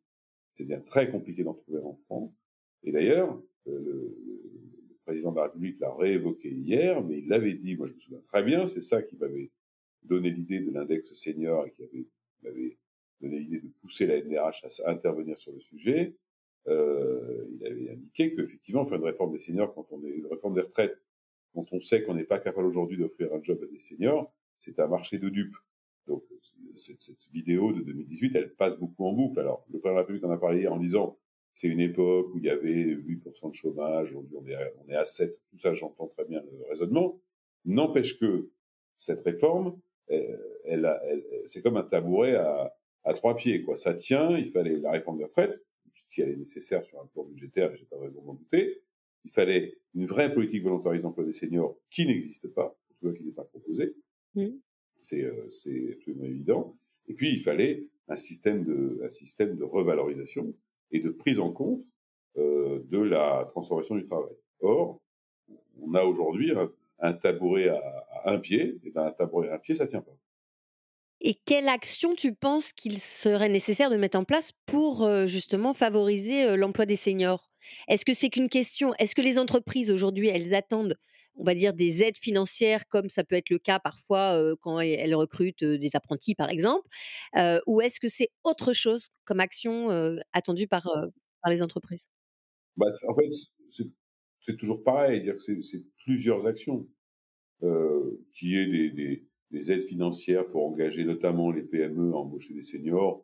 [0.54, 2.38] c'est bien très compliqué d'en trouver en France.
[2.84, 7.76] Et d'ailleurs, euh, le président de la République l'a réévoqué hier, mais il l'avait dit,
[7.76, 9.52] moi je me souviens très bien, c'est ça qui m'avait
[10.04, 12.08] donné l'idée de l'index senior et qui avait,
[12.42, 12.78] m'avait
[13.22, 16.18] donné l'idée de pousser la NDRH à, à intervenir sur le sujet.
[16.68, 20.54] Euh, il avait indiqué qu'effectivement, faire une réforme des seniors, quand on est une réforme
[20.54, 20.98] des retraites,
[21.54, 24.80] quand on sait qu'on n'est pas capable aujourd'hui d'offrir un job à des seniors, c'est
[24.80, 25.56] un marché de dupes.
[26.08, 26.24] Donc,
[26.76, 27.00] cette,
[27.32, 29.40] vidéo de 2018, elle passe beaucoup en boucle.
[29.40, 31.18] Alors, le président de la République en a parlé en disant
[31.54, 34.96] c'est une époque où il y avait 8% de chômage, aujourd'hui on est, on est
[34.96, 37.22] à 7, tout ça, j'entends très bien le raisonnement.
[37.66, 38.50] N'empêche que
[38.96, 43.76] cette réforme, elle, elle, elle, c'est comme un tabouret à, à trois pieds, quoi.
[43.76, 45.62] Ça tient, il fallait la réforme des retraites,
[45.94, 48.82] si elle est nécessaire sur un plan budgétaire, et j'ai pas raison d'en douter,
[49.26, 53.18] il fallait une vraie politique volontariste d'emploi des seniors qui n'existe pas, en tout cas
[53.18, 53.96] qui n'est pas proposée.
[54.36, 54.48] Mmh.
[55.00, 56.78] C'est absolument évident.
[57.08, 60.54] Et puis, il fallait un système de, un système de revalorisation
[60.92, 61.84] et de prise en compte
[62.36, 64.36] de la transformation du travail.
[64.62, 65.02] Or,
[65.82, 66.54] on a aujourd'hui
[67.00, 70.16] un, tabouret à, un pied, et ben un tabouret à un pied, ça tient pas.
[71.26, 76.58] Et quelle action tu penses qu'il serait nécessaire de mettre en place pour justement favoriser
[76.58, 77.50] l'emploi des seniors?
[77.88, 80.98] Est-ce que c'est qu'une question Est-ce que les entreprises aujourd'hui, elles attendent,
[81.36, 85.16] on va dire, des aides financières, comme ça peut être le cas parfois quand elles
[85.16, 86.86] recrutent des apprentis, par exemple
[87.68, 89.88] Ou est-ce que c'est autre chose comme action
[90.34, 90.86] attendue par,
[91.48, 92.06] les entreprises?
[92.76, 93.30] Bah, En fait,
[94.42, 96.86] c'est toujours pareil, c'est plusieurs actions.
[98.34, 103.24] Qui est des, des, aides financières pour engager notamment les PME à embaucher des seniors,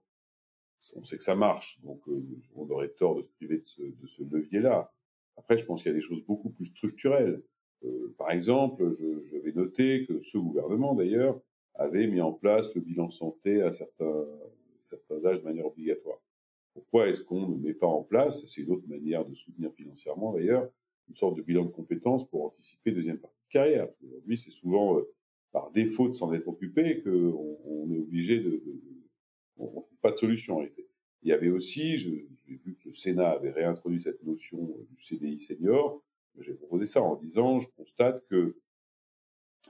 [0.96, 2.24] on sait que ça marche, donc euh,
[2.56, 4.94] on aurait tort de se priver de ce, levier-là.
[5.36, 7.42] Après, je pense qu'il y a des choses beaucoup plus structurelles.
[7.84, 11.40] Euh, par exemple, je, je, vais noter que ce gouvernement, d'ailleurs,
[11.76, 14.26] avait mis en place le bilan santé à certains,
[14.80, 16.20] certains âges de manière obligatoire.
[16.74, 20.34] Pourquoi est-ce qu'on ne met pas en place, c'est une autre manière de soutenir financièrement
[20.34, 20.70] d'ailleurs,
[21.10, 23.90] une sorte de bilan de compétences pour anticiper deuxième partie de carrière?
[24.06, 25.10] Aujourd'hui, c'est souvent euh,
[25.52, 28.82] par défaut de s'en être occupé qu'on on est obligé de, de,
[29.58, 30.88] on ne trouve pas de solution en réalité.
[31.22, 35.02] Il y avait aussi, j'ai vu que le Sénat avait réintroduit cette notion euh, du
[35.02, 36.02] CDI senior.
[36.40, 38.56] J'ai proposé ça en disant, je constate que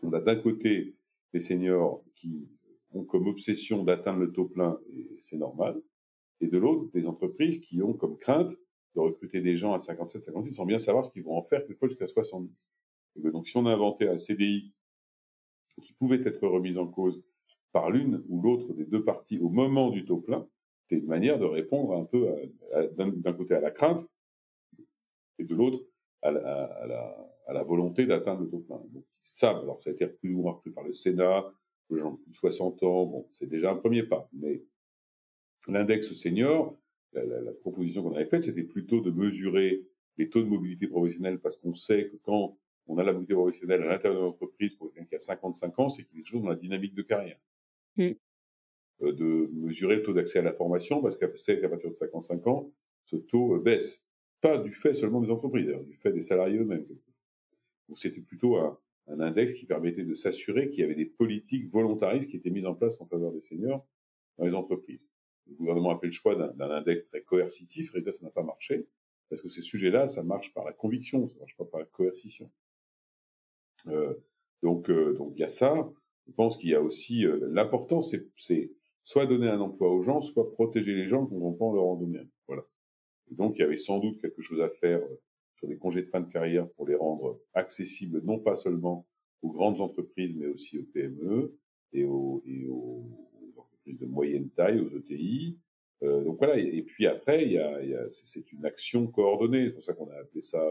[0.03, 0.95] on a d'un côté
[1.33, 2.47] des seniors qui
[2.91, 5.81] ont comme obsession d'atteindre le taux plein, et c'est normal,
[6.41, 8.55] et de l'autre, des entreprises qui ont comme crainte
[8.95, 11.65] de recruter des gens à 57, 56 sans bien savoir ce qu'ils vont en faire
[11.65, 12.71] quelquefois jusqu'à 70.
[13.15, 14.73] Et donc, si on a inventé un CDI
[15.81, 17.23] qui pouvait être remis en cause
[17.71, 20.47] par l'une ou l'autre des deux parties au moment du taux plein,
[20.87, 22.27] c'est une manière de répondre un peu
[22.95, 24.07] d'un côté à la crainte
[25.37, 25.79] et de l'autre
[26.21, 28.81] à, la, volonté d'atteindre le taux plein.
[28.91, 31.51] Donc, ça, alors ça a été plus ou moins repris par le Sénat,
[31.89, 34.63] les gens de plus de 60 ans, bon, c'est déjà un premier pas, mais
[35.67, 36.77] l'index senior,
[37.13, 39.85] la, proposition qu'on avait faite, c'était plutôt de mesurer
[40.17, 42.57] les taux de mobilité professionnelle parce qu'on sait que quand
[42.89, 45.89] on a la mobilité professionnelle à l'intérieur de l'entreprise pour quelqu'un qui a 55 ans,
[45.89, 47.39] c'est qu'il est toujours dans la dynamique de carrière.
[47.97, 48.09] Mmh.
[49.01, 52.71] Euh, de mesurer le taux d'accès à la formation parce qu'à partir de 55 ans,
[53.05, 54.03] ce taux euh, baisse.
[54.41, 56.85] Pas du fait seulement des entreprises, du fait des salariés eux-mêmes.
[57.87, 61.67] Donc c'était plutôt un, un, index qui permettait de s'assurer qu'il y avait des politiques
[61.67, 63.85] volontaristes qui étaient mises en place en faveur des seniors
[64.37, 65.07] dans les entreprises
[65.49, 68.87] le gouvernement a fait le choix d'un index très coercitif, et ça n'a pas marché,
[69.29, 72.49] parce que ces sujets-là, ça marche par la conviction, ça marche pas par la coercition.
[73.87, 74.13] Euh,
[74.61, 75.89] donc, euh, donc il y a ça.
[76.27, 78.71] Je pense qu'il y a aussi euh, l'important, c'est
[79.03, 81.95] soit donner un emploi aux gens, soit protéger les gens qui ne pas leur en
[81.95, 82.27] donner.
[82.47, 82.63] Voilà.
[83.31, 85.01] Et donc il y avait sans doute quelque chose à faire
[85.55, 89.07] sur les congés de fin de carrière pour les rendre accessibles, non pas seulement
[89.41, 91.57] aux grandes entreprises, mais aussi aux PME
[91.93, 93.05] et aux, et aux
[93.87, 95.57] de moyenne taille, aux ETI.
[96.01, 99.65] Donc voilà, et, puis après, il y a, c'est une action coordonnée.
[99.65, 100.63] C'est pour ça qu'on a appelé ça,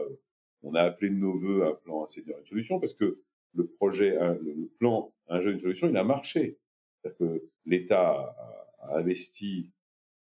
[0.61, 3.19] on a appelé de nos voeux un plan un senior une solution, parce que
[3.55, 6.57] le projet, le, plan un jeune une solution, il a marché.
[7.01, 8.35] C'est-à-dire que l'État
[8.81, 9.71] a, investi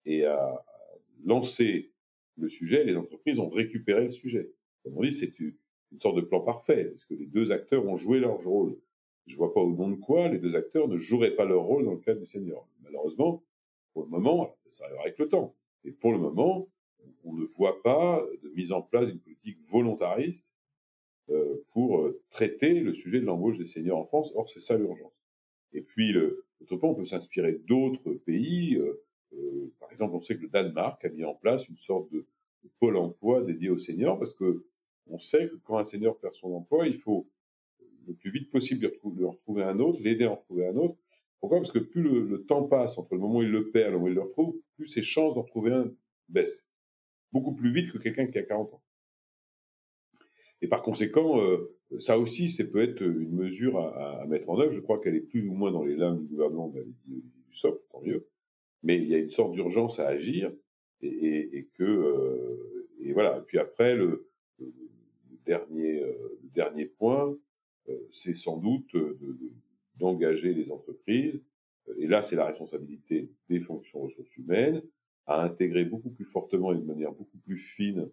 [0.04, 0.64] et a
[1.24, 1.92] lancé
[2.36, 4.52] le sujet, les entreprises ont récupéré le sujet.
[4.82, 5.54] Comme on dit, c'est une,
[6.00, 8.76] sorte de plan parfait, parce que les deux acteurs ont joué leur rôle
[9.26, 11.84] je vois pas au nom de quoi les deux acteurs ne joueraient pas leur rôle
[11.84, 12.68] dans le cadre du senior.
[12.82, 13.42] Malheureusement,
[13.92, 15.54] pour le moment, ça arrivera avec le temps.
[15.84, 16.68] Et pour le moment,
[17.24, 20.54] on ne voit pas de mise en place d'une politique volontariste
[21.30, 24.32] euh, pour euh, traiter le sujet de l'embauche des seniors en France.
[24.36, 25.12] Or, c'est ça l'urgence.
[25.72, 28.76] Et puis, le, point, on peut s'inspirer d'autres pays.
[28.76, 32.26] Euh, par exemple, on sait que le Danemark a mis en place une sorte de,
[32.80, 34.66] pôle emploi dédié aux seniors parce que
[35.06, 37.28] on sait que quand un senior perd son emploi, il faut
[38.08, 40.96] le plus vite possible de, retrouver, retrouver un autre, l'aider à en retrouver un autre.
[41.40, 41.58] Pourquoi?
[41.58, 43.98] Parce que plus le, temps passe entre le moment où il le perd et le
[43.98, 45.92] moment où il le retrouve, plus ses chances d'en retrouver un
[46.28, 46.68] baissent.
[47.32, 48.82] Beaucoup plus vite que quelqu'un qui a 40 ans.
[50.62, 54.72] Et par conséquent, euh, ça aussi, c'est peut être une mesure à, mettre en œuvre.
[54.72, 56.72] Je crois qu'elle est plus ou moins dans les limbes du gouvernement,
[57.06, 58.26] du SOP, tant mieux.
[58.82, 60.52] Mais il y a une sorte d'urgence à agir
[61.02, 63.38] et, que euh, et voilà.
[63.38, 64.28] Et puis après, le,
[65.44, 67.36] dernier, euh, dernier point,
[68.10, 68.96] c'est sans doute
[69.94, 71.40] d'engager les entreprises,
[71.98, 74.82] et là c'est la responsabilité des fonctions ressources humaines,
[75.26, 78.08] à intégrer beaucoup plus fortement et de manière beaucoup plus fine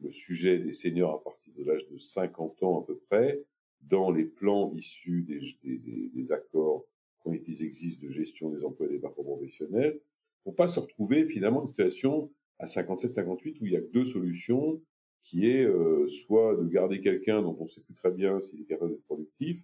[0.00, 3.42] le sujet des seniors à partir de l'âge de 50 ans à peu près,
[3.82, 6.86] dans les plans issus des, des, des accords
[7.20, 10.00] quand ils existent de gestion des emplois et des parcours professionnels,
[10.42, 14.80] pour pas se retrouver finalement une situation à 57-58 où il y a deux solutions
[15.22, 18.66] qui est euh, soit de garder quelqu'un dont on sait plus très bien s'il est
[18.66, 19.62] capable d'être productif,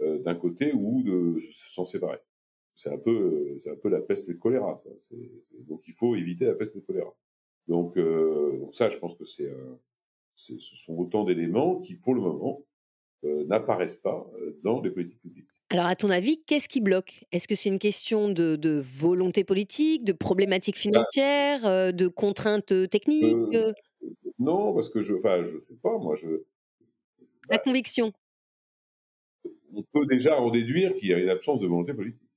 [0.00, 2.18] euh, d'un côté, ou de s'en séparer.
[2.74, 4.76] C'est un peu, euh, c'est un peu la peste et le choléra.
[4.76, 4.88] Ça.
[5.60, 7.14] donc il faut éviter la peste et le choléra.
[7.68, 9.48] Donc, donc ça, je pense que c'est,
[10.34, 12.64] ce sont autant d'éléments qui, pour le moment,
[13.22, 14.28] n'apparaissent pas
[14.64, 15.48] dans les politiques publiques.
[15.70, 17.24] Alors, à ton avis, qu'est-ce qui bloque?
[17.30, 23.56] Est-ce que c'est une question de, volonté politique, de problématiques bah financières, de contraintes techniques
[24.40, 25.96] Non, parce que je, enfin, je sais pas.
[25.98, 26.28] Moi, je.
[27.48, 28.12] La bah conviction.
[29.72, 32.31] On peut déjà en déduire qu'il y a une absence de volonté politique.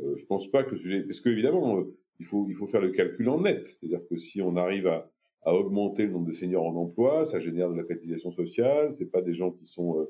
[0.00, 1.84] Euh, je pense pas que le sujet, parce qu'évidemment,
[2.18, 5.10] il faut il faut faire le calcul en net, c'est-à-dire que si on arrive à,
[5.44, 8.92] augmenter le nombre de seniors en emploi, ça génère de la cotisation sociale.
[8.92, 10.08] C'est pas des gens qui sont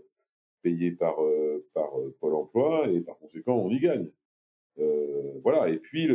[0.98, 4.08] par, euh, par euh, Pôle emploi et par conséquent, on y gagne.
[4.78, 5.68] Euh, voilà.
[5.68, 6.08] Et puis,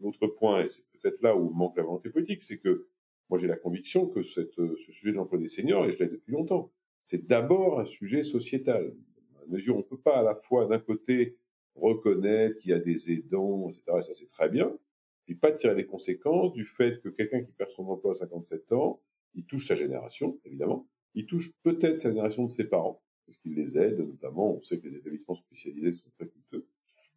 [0.00, 2.86] l'autre point, et c'est peut-être là où manque la volonté politique, c'est que
[3.28, 4.42] moi, j'ai la conviction que ce
[4.76, 6.72] sujet de l'emploi des seniors, et je l'ai depuis longtemps,
[7.04, 8.92] c'est d'abord un sujet sociétal.
[9.40, 11.36] À mesure, on peut pas à la fois, d'un côté,
[11.74, 14.76] reconnaître qu'il y a des aidants, etc., et ça c'est très bien,
[15.24, 18.72] puis pas tirer les conséquences du fait que quelqu'un qui perd son emploi à 57
[18.72, 19.00] ans,
[19.34, 23.54] il touche sa génération, évidemment, il touche peut-être sa génération de ses parents, parce qu'il
[23.54, 26.66] les aide, notamment, on sait que les établissements spécialisés sont très coûteux.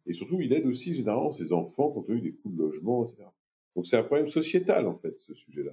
[0.06, 3.24] Et surtout, il aide aussi généralement ses enfants compte tenu des coûts de logement, etc.
[3.74, 5.72] Donc c'est un problème sociétal, en fait, ce sujet-là,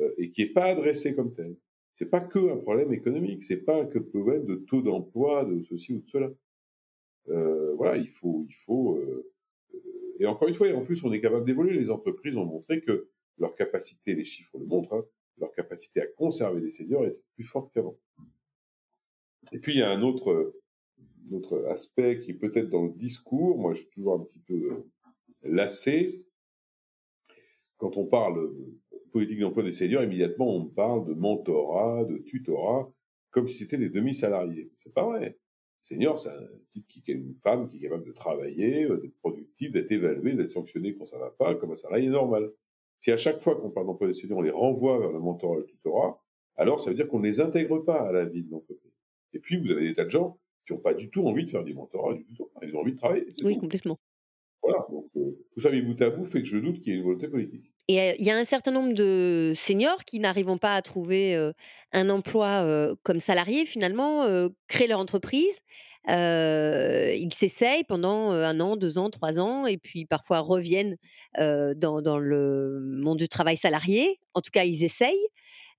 [0.00, 1.56] euh, et qui n'est pas adressé comme tel.
[1.94, 5.94] C'est pas que un problème économique, c'est pas que problème de taux d'emploi, de ceci
[5.94, 6.30] ou de cela.
[7.28, 8.96] Euh, voilà, il faut, il faut.
[8.96, 9.32] Euh,
[10.18, 11.74] et encore une fois, et en plus, on est capable d'évoluer.
[11.74, 15.04] Les entreprises ont montré que leur capacité, les chiffres le montrent, hein,
[15.38, 17.98] leur capacité à conserver les seniors est plus forte qu'avant.
[19.52, 20.54] Et puis, il y a un autre,
[21.32, 23.58] autre aspect qui est peut-être dans le discours.
[23.58, 24.90] Moi, je suis toujours un petit peu euh,
[25.42, 26.26] lassé.
[27.78, 28.52] Quand on parle
[29.10, 32.92] politique d'emploi des seniors, immédiatement, on parle de mentorat, de tutorat,
[33.30, 34.70] comme si c'était des demi-salariés.
[34.74, 35.38] C'est pas vrai.
[35.80, 39.16] Senior, c'est un type qui est une femme qui est capable de travailler, euh, d'être
[39.18, 42.50] productive, d'être évalué, d'être sanctionné quand ça va pas, comme un salarié normal.
[42.98, 45.56] Si à chaque fois qu'on parle d'emploi des seniors, on les renvoie vers le mentorat
[45.56, 46.22] et le tutorat,
[46.56, 48.92] alors ça veut dire qu'on ne les intègre pas à la vie de l'entreprise.
[49.32, 51.50] Et puis, vous avez des tas de gens qui n'ont pas du tout envie de
[51.50, 52.50] faire du mentorat, du tout.
[52.62, 53.26] Ils ont envie de travailler.
[53.42, 53.98] Oui, complètement.
[55.60, 57.04] Euh, tout ça mis bout à bout fait que je doute qu'il y ait une
[57.04, 57.70] volonté politique.
[57.88, 61.34] Et il y a un certain nombre de seniors qui n'arrivent pas à trouver
[61.92, 64.24] un emploi comme salariés, finalement,
[64.68, 65.58] créent leur entreprise.
[66.06, 70.98] ils s'essayent pendant un an, deux ans, trois ans, et puis parfois reviennent
[71.36, 74.20] dans, dans, le monde du travail salarié.
[74.34, 75.26] En tout cas, ils essayent.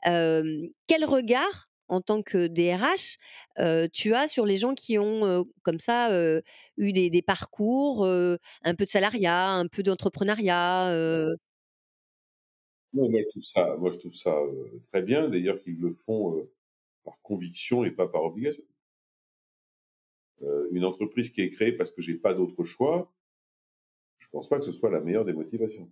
[0.03, 3.17] quel regard en tant que DRH,
[3.93, 6.09] tu as sur les gens qui ont comme ça
[6.77, 10.91] eu des, parcours, un peu de salariat, un peu d'entrepreneuriat
[12.93, 14.37] moi, je trouve ça, moi, je trouve ça
[14.91, 16.45] très bien, d'ailleurs qu'ils le font
[17.03, 18.63] par conviction et pas par obligation.
[20.71, 23.11] une entreprise qui est créée parce que j'ai pas d'autre choix,
[24.19, 25.91] je pense pas que ce soit la meilleure des motivations.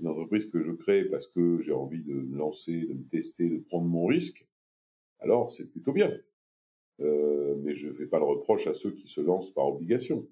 [0.00, 3.48] Une entreprise que je crée parce que j'ai envie de me lancer, de me tester,
[3.48, 4.46] de prendre mon risque,
[5.20, 6.12] alors c'est plutôt bien.
[7.00, 10.28] Euh, mais je ne fais pas le reproche à ceux qui se lancent par obligation.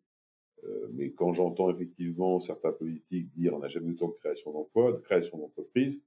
[0.64, 4.53] Euh, mais quand j'entends effectivement certains politiques dire on n'a jamais eu autant de création
[4.53, 6.03] d'emplois, de création d'entreprises,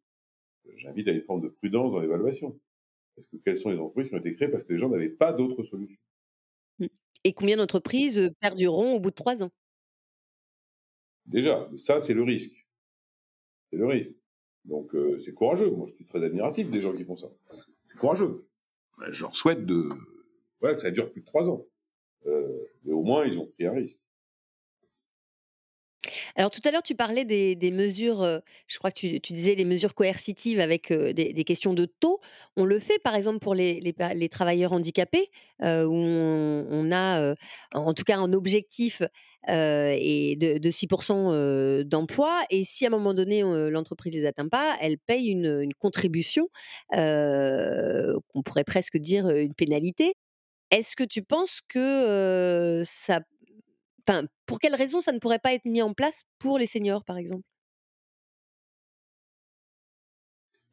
[0.67, 2.59] euh, j'invite à une forme de prudence dans l'évaluation.
[3.15, 5.09] Parce que quelles sont les entreprises qui ont été créées parce que les gens n'avaient
[5.09, 5.97] pas d'autre solution
[6.79, 6.87] mmh.
[7.23, 9.51] Et combien d'entreprises perdureront au bout de trois ans?
[11.25, 12.67] Déjà, ça c'est le risque.
[13.69, 14.13] C'est le risque.
[14.65, 15.71] Donc c'est courageux.
[15.71, 17.31] Moi je suis très admiratif des gens qui font ça.
[17.85, 18.50] C'est courageux.
[19.01, 19.89] Ben, je leur souhaite de,
[20.61, 21.65] que ça dure plus de trois ans.
[22.27, 22.47] Euh,
[22.83, 23.99] mais au moins, ils ont pris un risque.
[26.35, 29.65] Alors tout à l'heure, tu parlais des, mesures, euh, je crois que tu, disais les
[29.65, 32.19] mesures coercitives avec euh, des, questions de taux.
[32.55, 33.93] On le fait par exemple pour les,
[34.29, 35.29] travailleurs handicapés,
[35.61, 37.35] où on, a
[37.73, 39.01] en tout cas un objectif
[39.47, 42.41] et de, 6% d'emploi.
[42.49, 45.73] Et si à un moment donné, l'entreprise ne les atteint pas, elle paye une, une
[45.73, 46.49] contribution,
[46.91, 50.13] qu'on pourrait presque dire une pénalité.
[50.71, 53.19] Est-ce que tu penses que ça
[54.07, 57.03] Enfin, pour quelles raisons ça ne pourrait pas être mis en place pour les seniors,
[57.05, 57.43] par exemple?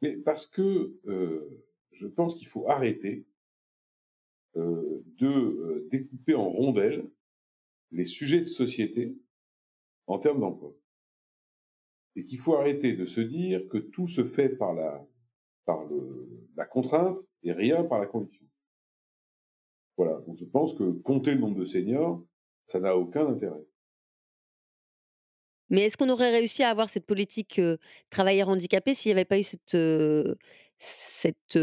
[0.01, 0.99] Mais parce que
[1.91, 3.27] je pense qu'il faut arrêter
[4.55, 7.09] de découper en rondelles
[7.91, 9.17] les sujets de société
[10.07, 10.73] en termes d'emploi.
[12.15, 15.07] Et qu'il faut arrêter de se dire que tout se fait par la,
[15.65, 15.87] par
[16.55, 18.45] la contrainte et rien par la conviction.
[19.97, 22.25] Voilà, donc je pense que compter le nombre de seniors,
[22.69, 23.65] ça n'a aucun intérêt.
[25.71, 27.79] Mais est-ce qu'on aurait réussi à avoir cette politique, heu,
[28.11, 29.75] travailleurs handicapés s'il y avait pas eu cette,
[30.77, 31.57] cette,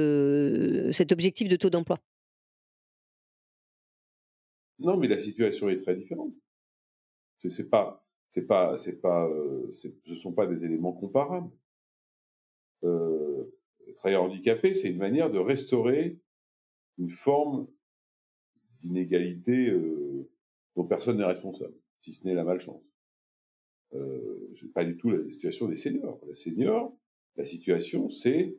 [0.93, 2.01] cet objectif de taux d'emploi?
[4.79, 6.33] Non, mais la situation est très différente.
[7.39, 9.29] C'est pas c'est pas c'est pas,
[9.71, 11.51] ce sont pas des éléments comparables.
[13.97, 16.21] Travailleurs handicapés, c'est une manière de restaurer
[16.99, 17.69] une forme
[18.83, 19.73] d'inégalité,
[20.77, 22.83] dont personne n'est responsable, si ce n'est la malchance.
[23.95, 26.21] Heu, c'est pas du tout la situation des seniors.
[26.29, 26.97] Les seniors,
[27.37, 28.57] la situation, c'est,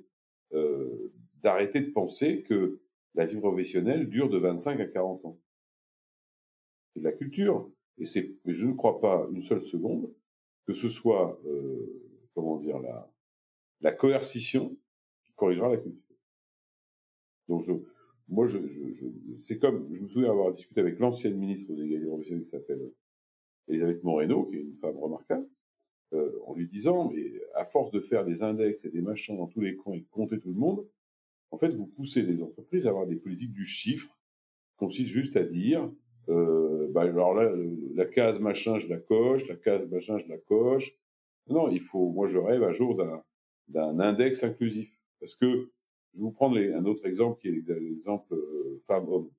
[0.54, 2.82] heu, d'arrêter de penser que
[3.14, 5.40] la vie professionnelle dure de 25 à 40 ans.
[6.94, 10.12] C'est de la culture et c'est mais je ne crois pas une seule seconde
[10.66, 12.04] que ce soit, heu,
[12.34, 12.80] comment dire?
[12.80, 13.12] La
[13.82, 14.76] la coercition
[15.24, 16.16] qui corrigera la culture.
[17.48, 17.74] Donc je
[18.30, 19.06] moi je je je
[19.38, 22.92] c'est comme je me souviens avoir discuté avec l'ancienne ministre de l'égalité professionnelle qui s'appelle,
[23.68, 25.48] Elisabeth Moreno, qui est une femme remarquable,
[26.14, 29.48] heu, en lui disant: «Mais à force de faire des index et des machins dans
[29.48, 30.86] tous les coins et de compter tout le monde,
[31.52, 34.20] en fait, vous poussez les entreprises à avoir des politiques du chiffre,
[34.72, 35.92] qui consistent juste à dire,
[36.30, 40.28] heu, bah, alors là, heu, la case machin, je la coche, la case machin, je
[40.28, 40.96] la coche».
[41.50, 43.24] Non, il faut moi je rêve un jour d'un
[43.70, 44.92] d'un index inclusif.
[45.20, 45.72] Parce que
[46.14, 49.30] je vais vous prendre un autre exemple qui est l'ex l'exemple, heu, femmes-hommes.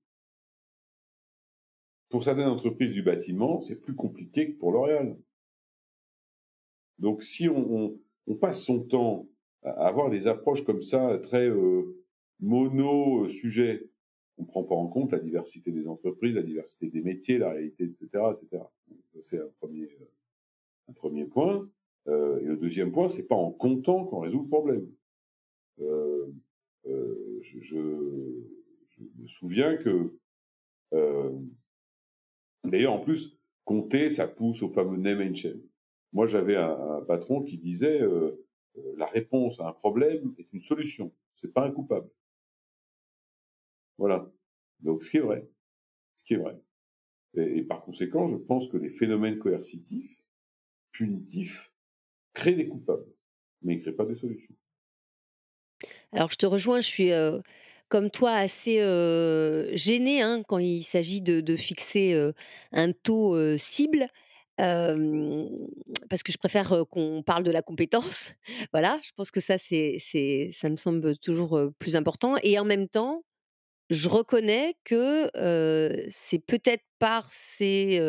[2.11, 5.19] Pour certaines entreprises du bâtiment, c'est plus compliqué que pour L'Oréal.
[6.99, 7.99] Donc si on
[8.41, 9.29] passe son temps
[9.63, 12.05] à avoir des approches comme ça, très, heu,
[12.41, 13.89] mono, heu, sujet,
[14.37, 17.85] on prend pas en compte la diversité des entreprises, la diversité des métiers, la réalité
[17.85, 18.73] et cetera et cetera.
[18.89, 20.09] Donc ça c'est un 1er, heu,
[20.91, 21.69] un 1er point,
[22.09, 22.11] et
[22.45, 24.89] le 2e point, c'est pas en comptant qu'on résout le problème.
[26.87, 30.19] Heu, je me souviens que,
[30.93, 31.51] hem,
[32.65, 35.61] d'ailleurs en plus, compter, ça pousse au fameux name and shame.
[36.13, 38.45] Moi j'avais un patron qui disait, heu:
[38.97, 42.09] «La réponse à un problème est une solution, c'est pas un coupable».
[43.99, 44.31] Voilà,
[44.81, 45.49] donc ce qui est vrai,
[46.15, 46.61] ce qui est vrai
[47.37, 50.25] et et par conséquent, je pense que les phénomènes coercitifs,
[50.93, 51.73] punitifs,
[52.35, 53.07] créent des coupables,
[53.63, 54.55] mais ils créent pas des solutions.
[56.13, 57.11] Alors je te rejoins, je suis,
[57.89, 62.19] comme toi assez, heu, gênée, hein, quand il s'agit de fixer,
[62.73, 64.07] un taux, cible.
[64.57, 68.33] Parce que je préfère, qu'on parle de la compétence.
[68.73, 69.99] Voilà, je pense que ça c'est
[70.53, 73.23] ça me semble toujours, plus important et en même temps,
[73.91, 75.31] je reconnais que,
[76.11, 78.01] c'est peut-être par ces,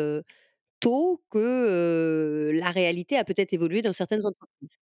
[0.80, 4.76] taux que, la réalité a peut-être évolué dans certaines entreprises.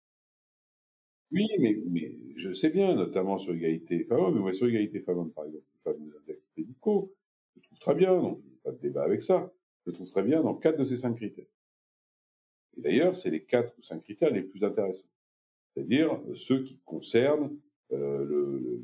[1.31, 5.45] Oui, mais mais je sais bien, notamment sur l'égalité femmes-hommes, mais sur l'égalité femmes-hommes, par
[5.45, 7.13] exemple, les fameux index médicaux,
[7.55, 9.51] je trouve très bien, donc j'ai pas de débat avec ça.
[9.85, 11.47] Je trouve très bien dans 4 de ces 5 critères
[12.77, 15.09] et d'ailleurs, c'est les 4 ou 5 critères les plus intéressants.
[15.75, 17.57] C'est-à-dire, ceux qui concernent,
[17.93, 18.83] heu, le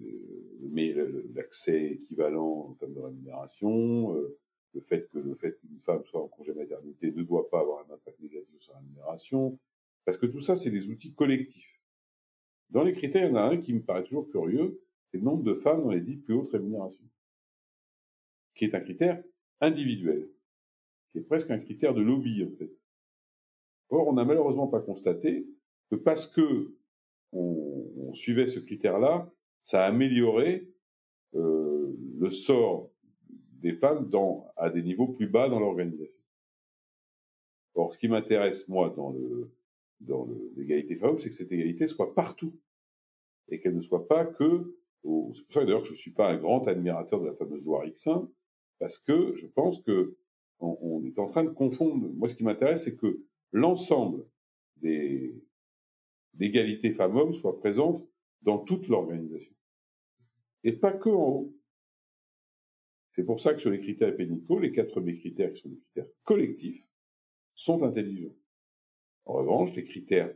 [1.36, 4.38] l'accès équivalent en termes de rémunération, heu,
[4.74, 7.86] le fait que le fait qu'une femme soit en congé maternité ne doit pas avoir
[7.90, 9.60] un impact négatif sur sa rémunération.
[10.06, 11.73] Parce que tout ça, c'est des outils collectifs.
[12.74, 14.82] Dans les critères, il y en a un qui me paraît toujours curieux,
[15.12, 17.08] c'est le nombre de femmes dans les 10 plus hautes rémunérations.
[18.56, 19.24] Qui est un critère
[19.62, 20.28] individuel,
[21.12, 22.72] qui est presque un critère de lobby, en fait.
[23.90, 25.48] Or, on n'a malheureusement pas constaté
[25.92, 26.66] que parce qu'on
[27.32, 29.32] on suivait ce critère-là,
[29.62, 30.68] ça a amélioré,
[31.36, 32.90] heu, le sort
[33.62, 34.10] des femmes
[34.58, 36.20] à des niveaux plus bas dans l'organisation.
[37.76, 39.52] Or, ce qui m'intéresse moi dans le
[40.04, 42.54] dans l'égalité femmes-hommes, c'est que cette égalité soit partout
[43.50, 46.38] et qu'elle ne soit pas que c'est pour ça d'ailleurs que je suis pas un
[46.38, 48.32] grand admirateur de la fameuse loi Rixain,
[48.80, 50.16] parce que je pense qu'on
[50.60, 54.26] on est en train de confondre moi ce qui m'intéresse, c'est que l'ensemble
[54.78, 55.36] des
[56.34, 58.08] d'égalité femmes-hommes soit présente
[58.42, 59.54] dans toute l'organisation
[60.64, 61.56] et pas qu'en haut.
[63.12, 65.80] C'est pour ça que sur les critères pénicaux, les 4 premiers critères qui sont des
[65.80, 66.88] critères collectifs
[67.54, 68.36] sont intelligents.
[69.26, 70.34] En revanche, les critères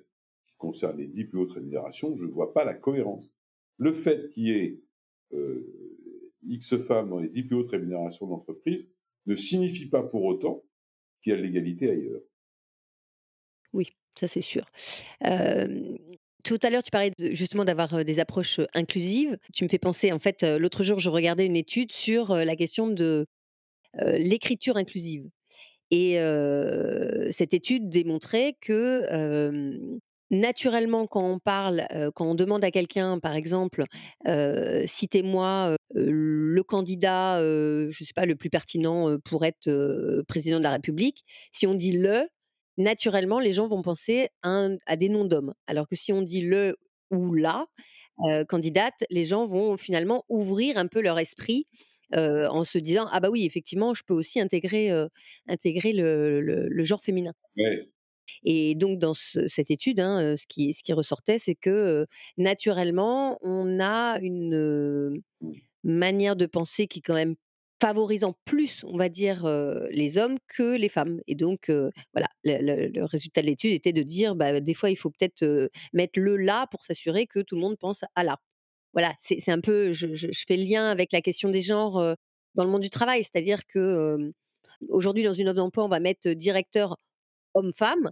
[0.47, 3.31] qui concernent les 10 plus hautes rémunérations, je ne vois pas la cohérence.
[3.77, 4.81] Le fait qu'il y ait,
[5.33, 5.97] heu,
[6.43, 8.89] X femmes dans les 10 plus hautes rémunérations d'entreprise
[9.25, 10.63] ne signifie pas pour autant
[11.21, 12.21] qu'il y a de l'égalité ailleurs.
[13.73, 14.65] Oui, ça c'est sûr.
[16.43, 19.37] Tout à l'heure, tu parlais justement d'avoir, heu, des approches, inclusives.
[19.53, 22.55] Tu me fais penser en fait, heu, l'autre jour, je regardais une étude sur, la
[22.55, 23.25] question de,
[23.95, 25.29] l'écriture inclusive
[25.91, 26.17] et
[27.31, 29.79] cette étude démontrait que,
[30.29, 33.85] naturellement quand on parle, quand on demande à quelqu'un par exemple,
[34.85, 39.69] «Citez-moi, le candidat, je sais pas, le plus pertinent, pour être,
[40.27, 41.23] président de la République».
[41.53, 42.23] Si on dit «le»,
[42.77, 45.53] naturellement, les gens vont penser à à des noms d'hommes.
[45.67, 46.75] Alors que si on dit le
[47.11, 47.65] ou la,
[48.49, 51.67] candidate, les gens vont finalement ouvrir un peu leur esprit,
[52.15, 55.09] heu, en se disant: «Ah bah oui, effectivement, je peux aussi intégrer, heu,
[55.47, 57.33] intégrer le le le genre féminin».
[57.57, 57.91] Ouais.
[58.43, 61.69] Et donc dans ce cette étude, hein, heu, ce qui ce qui ressortait, c'est que,
[62.03, 65.57] heu, naturellement, on a une, heu, Mmh.
[65.83, 67.35] manière de penser qui est quand même
[67.81, 72.29] favorisant plus, on va dire, heu, les hommes que les femmes et donc heu, voilà,
[72.43, 75.43] le le le résultat de l'étude était de dire, bah, des fois, il faut peut-être,
[75.43, 78.39] heu, mettre le «la» pour s'assurer que tout le monde pense à «la».
[78.97, 82.15] Voilà, c'est un peu je je je fais le lien avec la question des genres,
[82.55, 83.23] dans le monde du travail.
[83.23, 84.31] C'est-à-dire que,
[84.89, 86.97] aujourd'hui, dans une offre d'emploi, on va mettre, directeur
[87.53, 88.11] homme-femme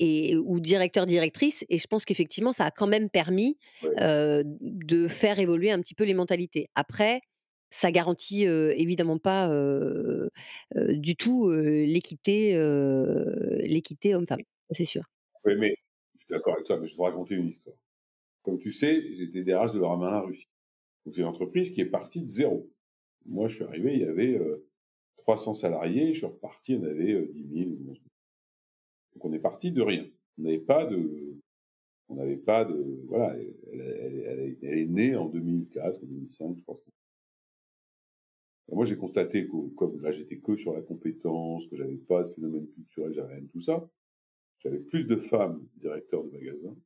[0.00, 3.56] et ou directeur, directrice et je pense qu'effectivement, ça a quand même permis,
[4.00, 6.68] de faire évoluer un petit peu les mentalités.
[6.74, 7.20] Après,
[7.70, 9.48] ça garantit, évidemment pas,
[10.74, 12.58] du tout, l'équité,
[13.60, 15.04] l'équité homme-femme, c'est sûr.
[15.44, 15.76] Ouais, mais
[16.16, 17.76] je suis d'accord avec toi, mais je vais te raconter une histoire.
[18.46, 20.46] Comme tu sais, j'étais DRH de Loramarin Russie.
[21.04, 22.70] Donc c'est une entreprise qui est partie de zéro.
[23.26, 24.68] Moi, je suis arrivé, il y avait, heu,
[25.16, 27.96] 300 salariés, je suis reparti, en avait, heu, 10 000 ou 11 000.
[29.14, 30.06] Donc on est parti de rien.
[30.38, 31.34] On n'avait pas de
[32.08, 33.36] on n'avait pas de voilà,
[33.72, 36.84] elle est née en 2004 ou 2005, je pense.
[38.70, 42.28] Moi, j'ai constaté que comme là, j'étais que sur la compétence, que j'avais pas de
[42.28, 43.90] phénomène culturel, j'avais rien de tout ça.
[44.60, 46.76] J'avais plus de femmes directeurs de magasins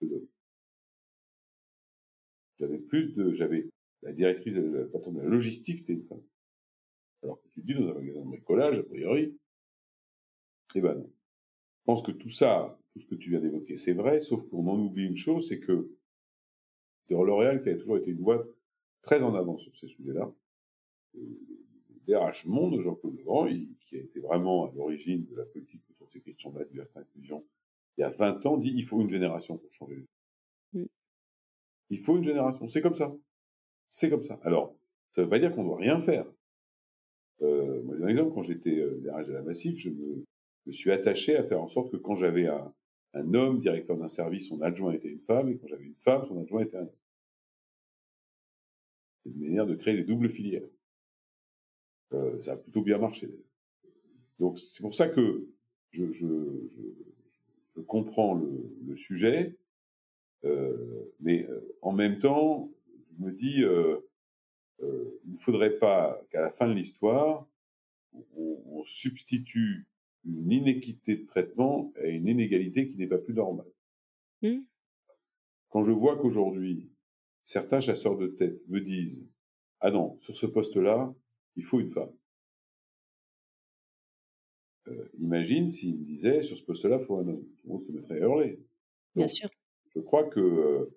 [0.00, 0.28] que d'hommes.
[2.60, 3.68] J'avais plus de j'avais
[4.02, 6.22] la directrice, la patronne de la logistique, c'était une femme.
[7.22, 9.36] Alors que tu te dis dans un magasin de bricolage, a priori,
[10.74, 11.10] eh ben non.
[11.80, 14.66] Je pense que tout ça, tout ce que tu viens d'évoquer, c'est vrai, sauf qu'on
[14.68, 15.90] en oublie une chose, c'est que
[17.10, 18.46] L'Oréal, qui a toujours été une boîte
[19.02, 20.32] très en avance sur ces sujets-là,
[21.16, 21.20] euh,
[22.06, 23.48] DRH Monde, Jean-Claude Legrand,
[23.80, 26.64] qui a été vraiment à l'origine de la politique autour de ces questions de la
[26.64, 27.44] diversité inclusion,
[27.96, 30.06] il y a 20 ans, dit il faut une génération pour changer les.
[31.90, 32.66] Il faut une génération.
[32.66, 33.14] C'est comme ça.
[33.88, 34.40] C'est comme ça.
[34.44, 34.76] Alors,
[35.10, 36.26] ça ne veut pas dire qu'on doit rien faire.
[37.42, 38.32] Euh, moi, j'ai un exemple.
[38.34, 40.24] Quand j'étais euh, la Massif, je me,
[40.70, 42.72] suis attaché à faire en sorte que quand j'avais un,
[43.34, 46.40] homme directeur d'un service, son adjoint était une femme, et quand j'avais une femme, son
[46.40, 46.96] adjoint était un homme.
[49.24, 50.68] C'est une manière de créer des doubles filières.
[52.12, 53.28] Euh, ça a plutôt bien marché.
[54.38, 55.48] Donc, c'est pour ça que
[55.92, 56.04] je,
[57.86, 59.56] comprends le, sujet,
[60.42, 62.70] mais euh, en même temps,
[63.18, 63.98] je me dis, euh,
[64.82, 67.46] euh, il ne faudrait pas qu'à la fin de l'histoire,
[68.12, 69.86] on, on substitue
[70.24, 73.70] une inéquité de traitement à une inégalité qui n'est pas plus normale.
[74.42, 74.60] Mmh.
[75.68, 76.90] Quand je vois qu'aujourd'hui,
[77.44, 79.26] certains chasseurs de tête me disent
[79.80, 81.14] Ah non, sur ce poste-là,
[81.56, 82.12] il faut une femme.
[84.88, 87.44] Euh, imagine s'ils me disaient Sur ce poste-là, il faut un homme.
[87.58, 88.60] Tout le monde se mettrait à hurler.
[89.14, 89.50] Bien sûr.
[89.94, 90.96] Je crois que, euh,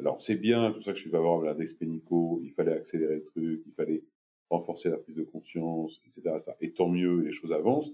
[0.00, 3.16] alors c'est bien, tout ça que je suis favorable à l'index Pénico, il fallait accélérer
[3.16, 4.04] le truc, il fallait
[4.50, 6.36] renforcer la prise de conscience, etc.
[6.38, 6.56] ça.
[6.60, 7.90] Et tant mieux, les choses avancent.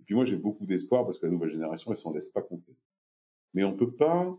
[0.00, 2.42] Et puis moi, j'ai beaucoup d'espoir parce que la nouvelle génération, elle s'en laisse pas
[2.42, 2.76] compter.
[3.54, 4.38] Mais on peut pas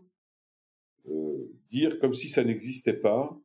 [1.08, 3.36] euh, dire comme si ça n'existait pas,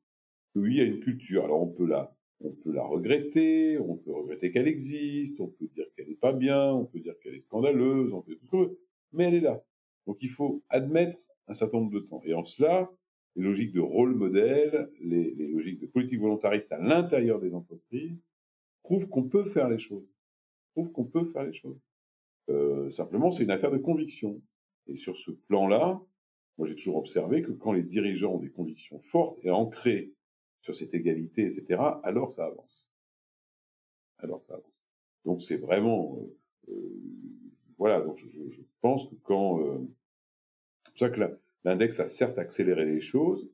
[0.53, 1.45] que oui, il y a une culture.
[1.45, 5.67] Alors on peut la, on peut la regretter, on peut regretter qu'elle existe, on peut
[5.73, 8.45] dire qu'elle n'est pas bien, on peut dire qu'elle est scandaleuse, on peut dire tout
[8.45, 8.79] ce qu'on veut,
[9.13, 9.63] mais elle est là.
[10.07, 11.17] Donc il faut admettre
[11.47, 12.21] un certain nombre de temps.
[12.25, 12.91] Et en cela,
[13.35, 18.17] les logiques de rôle modèle, les, les logiques de politique volontariste à l'intérieur des entreprises
[18.83, 20.07] prouvent qu'on peut faire les choses.
[20.73, 21.79] Prouvent qu'on peut faire les choses.
[22.49, 24.41] Euh, simplement, c'est une affaire de conviction.
[24.87, 26.01] Et sur ce plan-là,
[26.57, 30.13] moi j'ai toujours observé que quand les dirigeants ont des convictions fortes et ancrées
[30.61, 32.89] sur cette égalité, etc., alors ça avance.
[34.17, 34.71] Alors ça avance.
[35.25, 36.37] Donc c'est vraiment, euh,
[36.69, 37.01] euh,
[37.77, 38.01] voilà.
[38.01, 39.79] Donc je, je, je, pense que quand, euh,
[40.91, 43.49] c'est pour ça que l'index a certes accéléré les choses,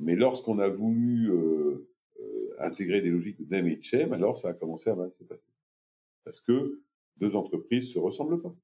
[0.00, 3.80] mais lorsqu'on a voulu euh, euh, intégrer des logiques de name et
[4.12, 5.50] alors ça a commencé à mal se passer.
[6.24, 6.82] Parce que
[7.18, 8.54] deux entreprises se ressemblent pas.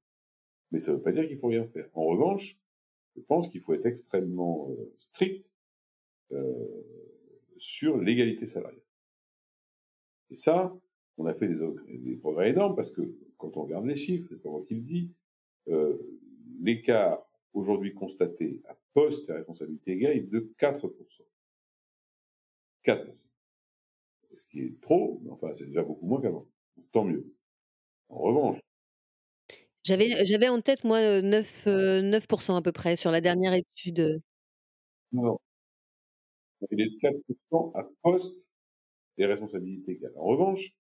[0.72, 1.88] Mais ça ne veut pas dire qu'il faut rien faire.
[1.94, 2.58] En revanche,
[3.16, 5.48] je pense qu'il faut être extrêmement euh, strict
[6.32, 6.66] euh,
[7.56, 8.82] sur l'égalité salariale.
[10.30, 10.76] Et ça,
[11.16, 11.60] on a fait des,
[11.98, 13.02] des, progrès énormes parce que
[13.36, 15.12] quand on regarde les chiffres, c'est pas moi qui le dis,
[15.68, 15.96] euh,
[16.60, 17.27] l'écart
[17.59, 21.22] aujourd'hui constaté à poste et responsabilité égale est de 4%.
[22.84, 23.26] 4%.
[24.32, 26.46] Ce qui est trop, mais enfin c'est déjà beaucoup moins qu'avant.
[26.92, 27.34] Tant mieux.
[28.11, 28.59] En revanche,
[29.84, 34.20] j'avais, j'avais en tête, moi, 9, euh, 9% à peu près sur la dernière étude.
[35.12, 35.38] Non.
[36.70, 38.50] Il est de 4% à poste
[39.18, 40.12] et responsabilité égale.
[40.16, 40.70] En revanche,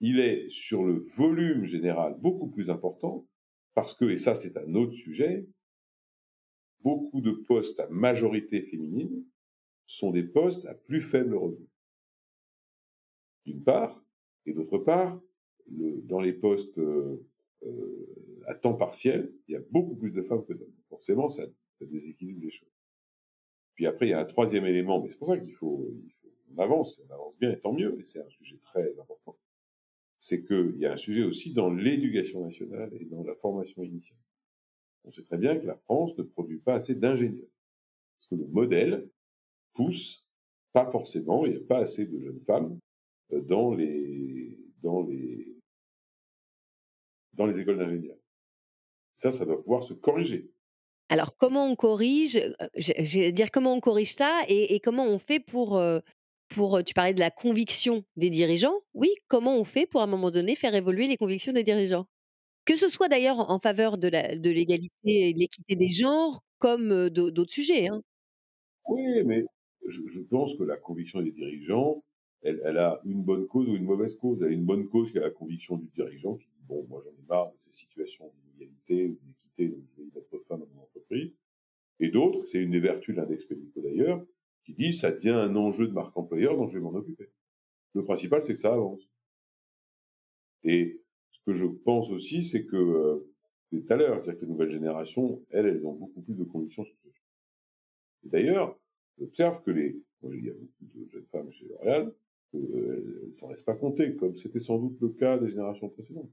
[0.00, 3.26] il est sur le volume général beaucoup plus important
[3.74, 5.46] Parce que, et ça c'est un autre sujet,
[6.82, 9.24] beaucoup de postes à majorité féminine
[9.86, 11.66] sont des postes à plus faible revenu.
[13.44, 14.04] D'une part,
[14.44, 15.20] et d'autre part,
[15.68, 17.26] dans les postes euh,
[17.64, 20.74] euh, à temps partiel, il y a beaucoup plus de femmes que d'hommes.
[20.88, 21.44] Forcément, ça,
[21.78, 22.68] ça, déséquilibre les choses.
[23.74, 26.12] Puis après, il y a un troisième élément, mais c'est pour ça qu'il faut, il
[26.12, 29.36] faut, on avance, on avance bien, et tant mieux, et c'est un sujet très important.
[30.18, 34.18] C'est qu'il y a un sujet aussi dans l'éducation nationale et dans la formation initiale.
[35.06, 37.48] On sait très bien que la France ne produit pas assez d'ingénieurs.
[38.18, 39.08] Parce que le modèle
[39.72, 40.26] pousse
[40.72, 42.78] pas forcément, il n'y a pas assez de jeunes femmes
[43.32, 45.56] euh, dans les, dans les,
[47.34, 48.18] dans les écoles d'ingénieurs.
[49.14, 50.50] Ça, ça doit pouvoir se corriger.
[51.08, 55.18] Alors, comment on corrige euh, Je dire comment on corrige ça et, et comment on
[55.18, 56.00] fait pour, euh,
[56.48, 56.82] pour.
[56.84, 58.80] Tu parlais de la conviction des dirigeants.
[58.92, 62.06] Oui, comment on fait pour à un moment donné faire évoluer les convictions des dirigeants?
[62.66, 64.08] Que ce soit d'ailleurs en faveur de
[64.50, 67.88] l'égalité et de l'équité des genres, comme d'autres sujets.
[67.88, 68.02] Hein.
[68.88, 69.44] Oui, mais
[69.88, 72.02] je, pense que la conviction des dirigeants,
[72.42, 74.42] elle, a une bonne cause ou une mauvaise cause.
[74.42, 77.00] Elle a une bonne cause qui est la conviction du dirigeant qui dit bon, moi
[77.04, 80.58] j'en ai marre de ces situations d'inégalité ou d'inéquité, donc je vais y mettre fin
[80.58, 81.36] dans mon entreprise.
[81.98, 84.24] Et d'autres, c'est une des vertus de l'index Pénico d'ailleurs,
[84.64, 87.30] qui dit ça devient un enjeu de marque employeur dont je vais m'en occuper.
[87.94, 89.08] Le principal, c'est que ça avance.
[90.62, 91.00] Et
[91.36, 93.32] ce que je pense aussi, c'est que, euh,
[93.70, 96.84] tout à l'heure, c'est-à-dire que les nouvelles générations, elles, elles ont beaucoup plus de conviction
[96.84, 97.22] sur ce sujet.
[98.24, 98.78] Et d'ailleurs,
[99.18, 102.12] j'observe que les, il y a beaucoup de jeunes femmes chez L'Oréal,
[102.54, 105.88] euh, elles ne s'en laissent pas compter, comme c'était sans doute le cas des générations
[105.88, 106.30] précédentes.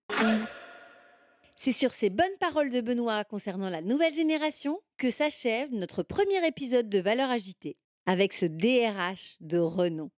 [1.58, 6.46] C'est sur ces bonnes paroles de Benoît concernant la nouvelle génération que s'achève notre premier
[6.46, 10.12] épisode de Valeurs agitées, avec ce DRH de renom.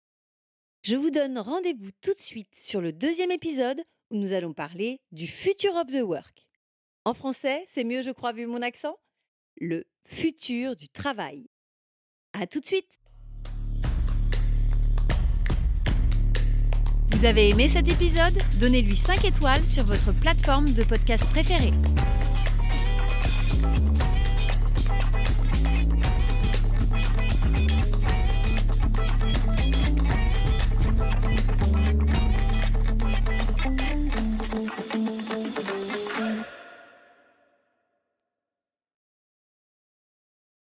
[0.82, 3.80] Je vous donne rendez-vous tout de suite sur le deuxième épisode
[4.14, 6.46] nous allons parler du future of the work.
[7.04, 8.96] En français, c'est mieux, je crois, vu mon accent?
[9.60, 11.46] Le futur du travail.
[12.32, 12.88] À tout de suite
[17.10, 18.38] Vous avez aimé cet épisode?
[18.60, 21.72] Donnez-lui 5 étoiles sur votre plateforme de podcast préférée.